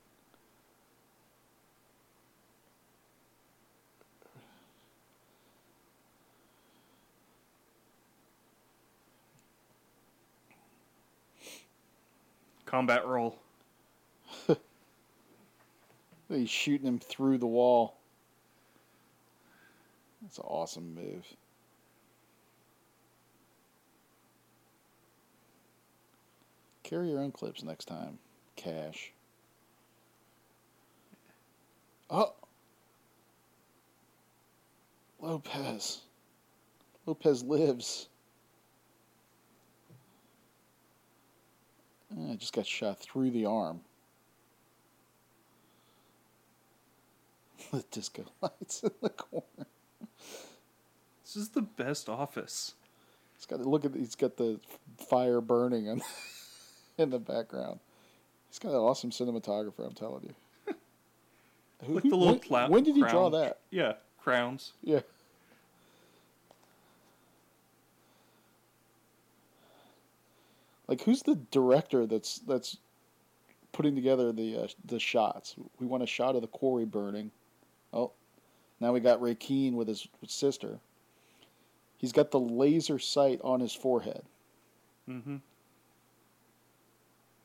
[12.65, 13.42] Combat roll.
[16.34, 17.95] He's shooting him through the wall.
[20.22, 21.26] That's an awesome move.
[26.84, 28.18] Carry your own clips next time.
[28.55, 29.11] Cash.
[32.10, 32.34] Oh!
[35.19, 36.01] Lopez.
[37.05, 38.07] Lopez lives.
[42.15, 43.81] Ah, I just got shot through the arm.
[47.72, 49.68] The disco lights in the corner.
[51.23, 52.73] This is the best office.
[53.35, 54.60] He's got look at he's got the
[55.10, 56.02] fire burning in,
[56.98, 57.80] in the background.
[58.49, 59.85] He's got an awesome cinematographer.
[59.85, 60.34] I'm telling you.
[61.85, 62.72] Who- who- the little when, clown.
[62.72, 63.60] when did he draw that?
[63.72, 64.73] Yeah, crowns.
[64.84, 65.02] Yeah.
[70.88, 72.77] Like who's the director that's that's
[73.72, 75.56] putting together the uh, the shots?
[75.80, 77.31] We want a shot of the quarry burning.
[78.84, 80.77] Now we got Requin with his sister.
[81.97, 84.23] He's got the laser sight on his forehead.
[85.10, 85.38] Mm-hmm.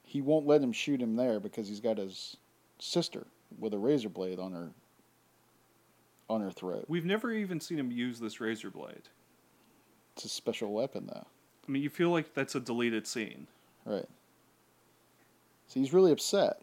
[0.03, 2.37] He won't let him shoot him there because he's got his
[2.81, 3.25] sister
[3.57, 4.71] with a razor blade on her
[6.29, 6.87] on her throat.
[6.89, 9.09] We've never even seen him use this razor blade.
[10.17, 11.27] It's a special weapon though.
[11.69, 13.47] I mean, you feel like that's a deleted scene.
[13.85, 14.09] Right.
[15.69, 16.63] So he's really upset.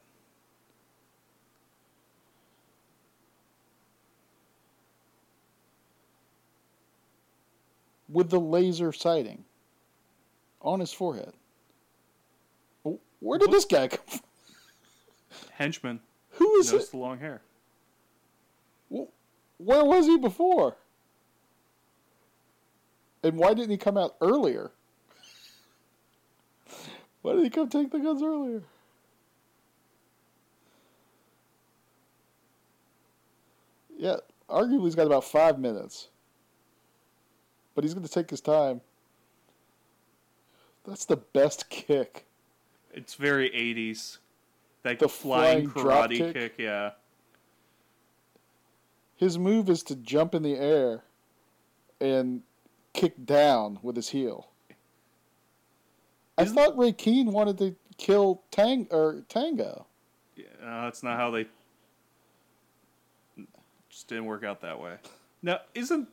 [8.09, 9.43] With the laser sighting
[10.61, 11.33] on his forehead.
[13.19, 14.19] Where did this guy come from?
[15.53, 15.99] Henchman
[16.31, 16.91] Who is knows it?
[16.91, 17.41] the long hair.
[18.89, 20.77] Where was he before?
[23.23, 24.71] And why didn't he come out earlier?
[27.23, 28.61] Why did he come take the guns earlier?
[33.97, 34.17] Yeah,
[34.47, 36.09] arguably he's got about five minutes.
[37.75, 38.81] But he's going to take his time.
[40.87, 42.25] That's the best kick.
[42.93, 44.17] It's very 80s.
[44.85, 46.33] Like The flying, flying karate kick?
[46.33, 46.53] kick?
[46.57, 46.91] yeah.
[49.17, 51.03] His move is to jump in the air
[51.99, 52.41] and
[52.93, 54.47] kick down with his heel.
[56.37, 59.85] I thought Requin wanted to kill Tang or Tango.
[60.35, 61.47] yeah no, that's not how they.
[63.89, 64.95] Just didn't work out that way.
[65.41, 66.09] Now, isn't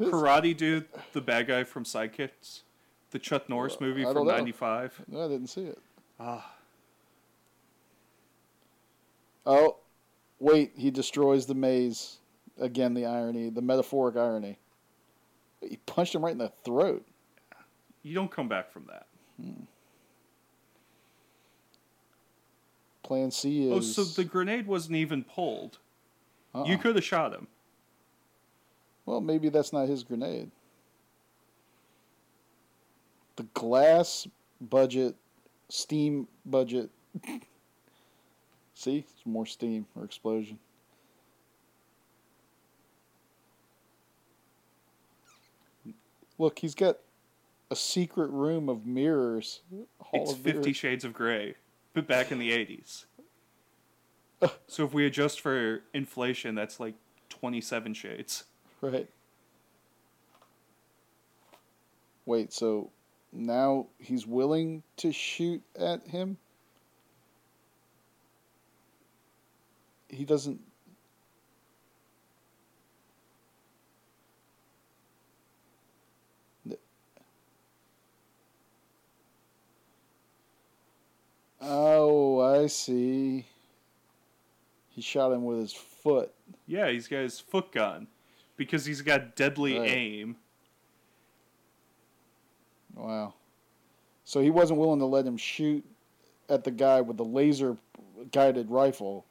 [0.00, 2.60] Karate Dude the bad guy from Sidekicks?
[3.10, 4.36] The Chuck Norris movie I from don't know.
[4.36, 5.02] 95?
[5.08, 5.78] No, I didn't see it.
[6.18, 6.52] Ah.
[9.46, 9.76] Oh,
[10.40, 12.18] wait, he destroys the maze.
[12.58, 14.58] Again, the irony, the metaphoric irony.
[15.60, 17.06] He punched him right in the throat.
[18.02, 19.06] You don't come back from that.
[23.02, 23.72] Plan C is.
[23.72, 25.78] Oh, so the grenade wasn't even pulled.
[26.54, 26.64] Uh-uh.
[26.64, 27.46] You could have shot him.
[29.06, 30.50] Well, maybe that's not his grenade.
[33.36, 34.26] The glass
[34.60, 35.14] budget,
[35.68, 36.90] steam budget.
[38.74, 40.58] See, it's more steam or explosion.
[46.38, 46.98] Look, he's got
[47.70, 49.62] a secret room of mirrors.
[50.00, 50.76] Hall It's of Fifty Mirrors.
[50.76, 51.54] Shades of Grey,
[51.94, 53.06] but back in the 80s.
[54.66, 56.94] so if we adjust for inflation, that's like
[57.30, 58.44] 27 shades.
[58.80, 59.08] Right.
[62.26, 62.90] Wait, so
[63.32, 66.36] now he's willing to shoot at him?
[70.08, 70.60] He doesn't.
[81.60, 83.46] Oh, I see.
[84.90, 86.32] He shot him with his foot.
[86.66, 88.06] Yeah, he's got his foot gun
[88.56, 89.90] because he's got deadly Right.
[89.90, 90.36] aim.
[92.94, 93.34] Wow.
[94.24, 95.84] So he wasn't willing to let him shoot
[96.48, 97.76] at the guy with the laser
[98.32, 99.24] guided rifle,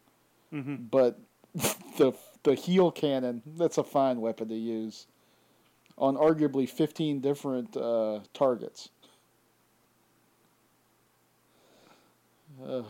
[0.53, 0.89] Mhm.
[0.89, 1.19] but
[1.97, 5.07] the the heel cannon, that's a fine weapon to use
[5.97, 8.89] on arguably 15 different uh, targets.
[12.63, 12.85] Ugh.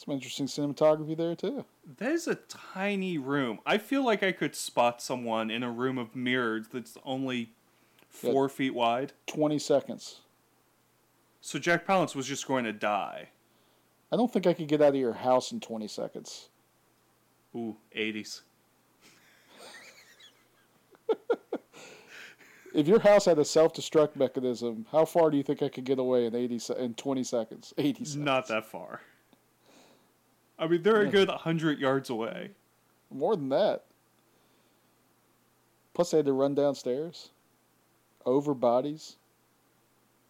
[0.00, 1.66] Some interesting cinematography there too.
[1.98, 3.58] That is a tiny room.
[3.66, 7.52] I feel like I could spot someone in a room of mirrors that's only
[8.08, 9.12] four feet wide.
[9.26, 10.20] 20 seconds.
[11.42, 13.28] So Jack Palance was just going to die.
[14.10, 16.48] I don't think I could get out of your house in 20 seconds.
[17.54, 18.40] Ooh, 80s.
[22.72, 25.98] If your house had a self-destruct mechanism, how far do you think I could get
[25.98, 27.74] away in 80 se- in 20 seconds?
[27.76, 28.16] 80 seconds.
[28.16, 29.00] Not that far.
[30.60, 32.50] I mean, they're a good 100 yards away.
[33.10, 33.84] More than that.
[35.94, 37.30] Plus, they had to run downstairs.
[38.26, 39.16] Over bodies.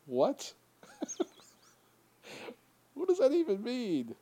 [0.07, 0.55] What?
[2.95, 4.15] what does that even mean?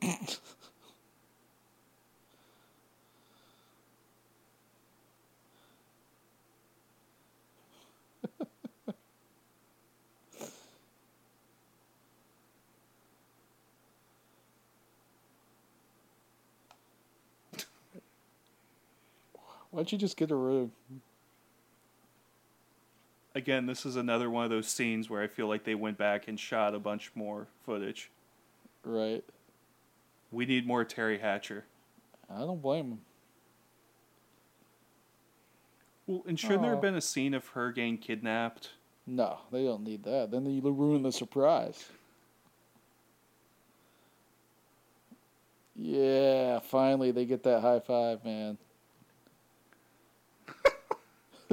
[19.72, 20.70] Why don't you just get a room?
[23.34, 26.28] Again, this is another one of those scenes where I feel like they went back
[26.28, 28.10] and shot a bunch more footage.
[28.84, 29.24] Right.
[30.30, 31.64] We need more Teri Hatcher.
[32.30, 33.00] I don't blame him.
[36.06, 36.82] Well, and shouldn't there have oh.
[36.82, 38.70] been a scene of her getting kidnapped?
[39.06, 40.30] No, they don't need that.
[40.30, 41.86] Then you ruin the surprise.
[45.74, 48.58] Yeah, finally they get that high five, man.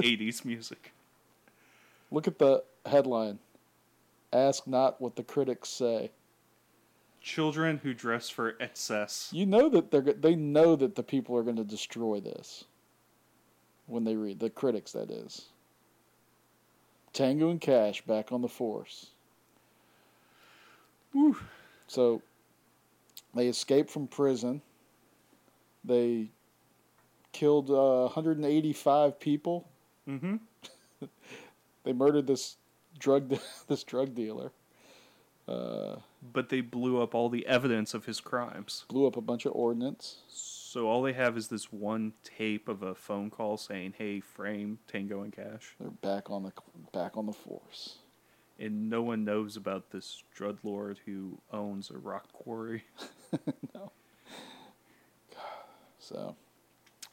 [0.02, 0.92] 80s music.
[2.10, 3.38] Look at the headline.
[4.32, 6.10] Ask not what the critics say.
[7.20, 9.28] Children who dress for excess.
[9.32, 12.64] You know that they're they know that the people are going to destroy this
[13.86, 15.46] when they read the critics that is.
[17.12, 19.10] Tango and Cash back on the force.
[21.12, 21.36] Woo.
[21.86, 22.22] So
[23.34, 24.62] they escape from prison.
[25.84, 26.30] They
[27.32, 29.68] killed uh, 185 people.
[30.10, 30.36] Mm-hmm.
[31.84, 32.56] They murdered this
[32.98, 34.52] drug de- this drug dealer.
[35.48, 35.96] Uh,
[36.32, 38.84] But they blew up all the evidence of his crimes.
[38.88, 40.18] blew up a bunch of ordnance.
[40.28, 44.78] So all they have is this one tape of a phone call saying, "Hey, frame
[44.86, 46.52] Tango and Cash," They're back on the
[46.92, 47.96] back on the force.
[48.58, 52.84] and no one knows about this drug lord who owns a rock quarry.
[53.74, 53.90] No.
[55.98, 56.36] So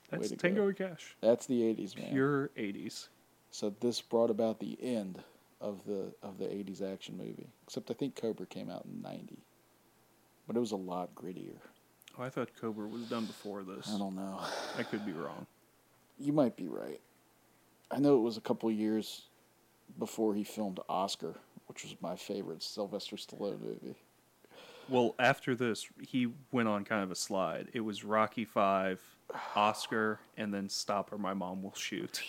[0.10, 0.42] That's to go.
[0.42, 1.16] Tango and Cash.
[1.22, 2.12] that's the 80s, man.
[2.12, 3.10] Pure '80s.
[3.52, 5.24] So this brought about the end
[5.60, 7.50] of the of the 80s action movie.
[7.66, 9.38] Except I think Cobra came out in 90.
[10.46, 11.58] But it was a lot grittier.
[12.18, 13.92] Oh, I thought Cobra was done before this.
[13.94, 14.40] I don't know.
[14.78, 15.46] I could be wrong.
[16.18, 17.02] You might be right.
[17.92, 19.24] I know it was a couple years
[20.00, 21.36] before he filmed Oscar,
[21.68, 23.96] which was my favorite Sylvester Stallone movie.
[24.90, 27.68] Well, after this, he went on kind of a slide.
[27.74, 29.02] It was Rocky Five,
[29.56, 32.22] Oscar, and then Stop or My Mom Will Shoot.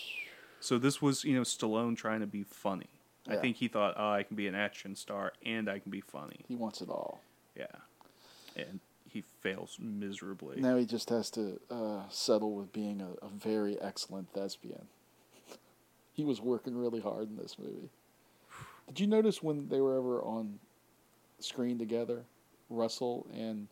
[0.61, 2.89] So this was, you know, Stallone trying to be funny.
[3.29, 6.01] I think he thought, oh, I can be an action star and I can be
[6.01, 6.41] funny.
[6.49, 7.21] He wants it all.
[7.55, 7.67] Yeah.
[8.57, 10.61] And he fails miserably.
[10.61, 14.87] Now he just has to uh, settle with being a, a very excellent thespian.
[16.13, 17.91] he was working really hard in this movie.
[18.87, 20.59] Did you notice when they were ever on
[21.41, 22.25] screen together,
[22.71, 23.69] Russell and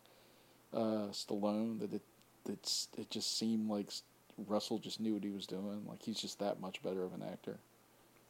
[0.73, 2.03] uh, Stallone, that it
[2.47, 3.89] it's, it just seemed like
[4.47, 5.83] Russell just knew what he was doing.
[5.87, 7.57] Like he's just that much better of an actor.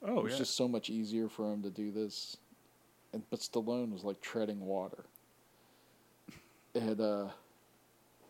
[0.03, 0.39] Oh, it was yeah.
[0.39, 2.37] just so much easier for him to do this.
[3.13, 5.05] And but Stallone was like treading water.
[6.75, 7.27] And uh,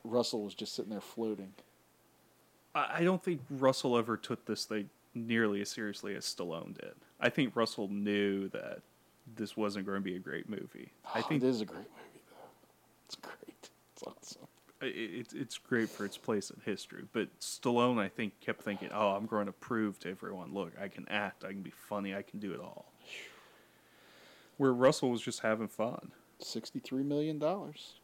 [0.03, 1.53] Russell was just sitting there floating.
[2.73, 6.93] I I don't think Russell ever took this thing nearly as seriously as Stallone did.
[7.19, 8.79] I think Russell knew that
[9.35, 10.91] this wasn't going to be a great movie.
[11.13, 12.49] I think it is a great movie though.
[13.05, 13.69] It's great.
[13.95, 14.37] It's
[14.81, 17.03] it's it's great for its place in history.
[17.11, 20.87] But Stallone, I think, kept thinking, "Oh, I'm going to prove to everyone, look, I
[20.87, 22.91] can act, I can be funny, I can do it all."
[24.57, 26.11] Where Russell was just having fun.
[26.39, 27.95] Sixty-three million dollars.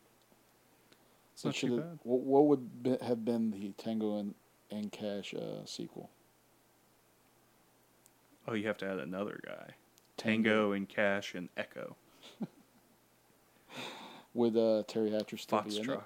[1.34, 2.00] It's not too bad.
[2.04, 4.36] What, what would be, have been the Tango and,
[4.70, 6.12] and Cash uh, sequel?
[8.48, 9.72] Oh, you have to add another guy.
[10.18, 10.50] Tango.
[10.50, 11.96] Tango and Cash and Echo.
[14.36, 15.88] Would uh, Teri Hatcher still be in it?
[15.88, 16.04] Foxtrot.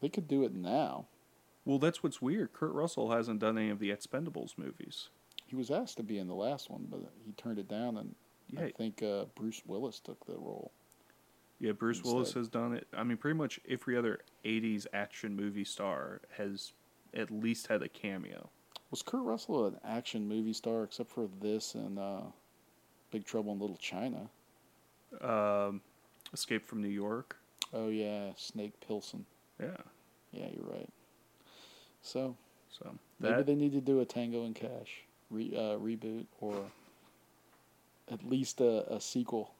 [0.00, 1.06] They could do it now.
[1.64, 2.52] Well, that's what's weird.
[2.52, 5.08] Kurt Russell hasn't done any of the Expendables movies.
[5.46, 8.14] He was asked to be in the last one, but he turned it down, and
[8.58, 10.72] I think uh, Bruce Willis took the role.
[11.58, 12.86] Yeah, Bruce Willis has done it.
[12.96, 16.72] I mean, pretty much every other 80s action movie star has
[17.12, 18.48] at least had a cameo.
[18.90, 22.22] Was Kurt Russell an action movie star except for this and uh,
[23.10, 24.30] Big Trouble in Little China?
[25.20, 25.82] Um,
[26.32, 27.36] Escape from New York.
[27.72, 29.24] Oh yeah, Snake Plissken.
[29.60, 29.76] Yeah.
[30.32, 30.88] Yeah, you're right.
[32.02, 32.36] So
[32.70, 36.64] So maybe they need to do a Tango and Cash re, uh, reboot or
[38.10, 39.52] at least a, a sequel.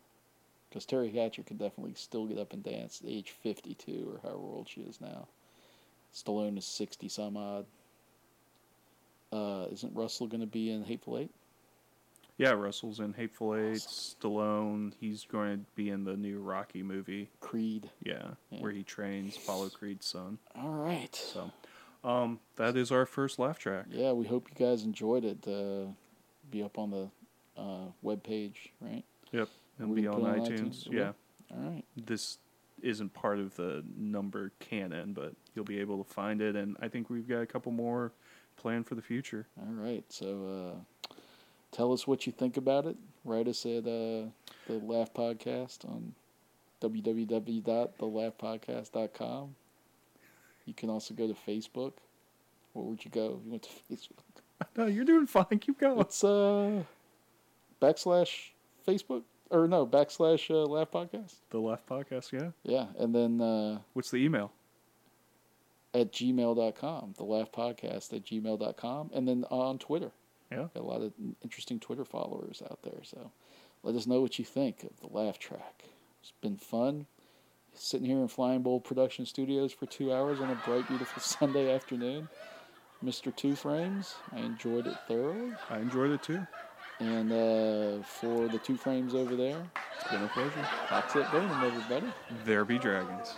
[0.69, 4.39] Because Teri Hatcher can definitely still get up and dance at age 52 or however
[4.39, 5.27] old she is now.
[6.15, 7.67] Stallone is 60 some odd.
[9.33, 11.31] Uh, isn't Russell going to be in Hateful Eight?
[12.41, 13.79] Yeah, Russell's in Hateful Eight.
[13.79, 17.31] Stallone, he's going to be in the new Rocky movie.
[17.41, 17.91] Creed.
[18.03, 18.61] Yeah, Yeah.
[18.61, 20.39] where he trains Apollo Creed's son.
[20.57, 21.15] All right.
[21.15, 21.51] So,
[22.03, 23.87] um, that is our first laugh track.
[23.91, 25.47] Yeah, we hope you guys enjoyed it.
[25.47, 25.93] Uh,
[26.51, 27.11] be up on the
[27.61, 29.05] uh, web page, right?
[29.33, 29.49] Yep,
[29.79, 30.87] and be on on iTunes.
[30.89, 31.13] iTunes, Yeah,
[31.53, 31.85] All right.
[31.97, 32.39] this
[32.83, 36.57] isn't part of the number canon, but you'll be able to find it.
[36.57, 38.13] And I think we've got a couple more
[38.57, 39.47] planned for the future.
[39.61, 40.03] All right.
[40.09, 40.81] So uh,
[41.73, 42.97] tell us what you think about it.
[43.25, 44.31] Write us at uh,
[44.67, 46.15] the Laugh Podcast on
[46.81, 49.55] www.thelaughpodcast.com.
[50.67, 51.93] You can also go to Facebook.
[52.73, 54.23] Where would you go if you went to Facebook?
[54.77, 55.59] No, you're doing fine.
[55.61, 55.99] Keep going.
[56.01, 56.83] It's uh,
[57.81, 58.51] backslash
[58.87, 61.35] Facebook or no backslash uh, Laugh Podcast.
[61.51, 62.33] The Laugh Podcast.
[62.33, 62.51] Yeah.
[62.63, 64.53] Yeah, and then uh, What's the email?
[65.93, 70.13] at gmail.com, the Laugh Podcast at gmail.com, and then on Twitter.
[70.51, 70.67] Yeah.
[70.75, 71.13] Got a lot of
[71.43, 73.03] interesting Twitter followers out there.
[73.05, 73.31] So
[73.83, 75.85] let us know what you think of the Laugh Track.
[76.21, 77.07] It's been fun
[77.73, 81.73] sitting here in Flying Bowl Production Studios for two hours on a bright, beautiful Sunday
[81.75, 82.29] afternoon.
[83.05, 83.35] Mr.
[83.35, 85.53] Two Frames, I enjoyed it thoroughly.
[85.71, 86.47] I enjoyed it too.
[86.99, 89.63] And uh, for the two frames over there,
[89.99, 90.67] It's been a pleasure.
[90.91, 92.13] that's it, Burnham, everybody.
[92.45, 93.33] There be dragons.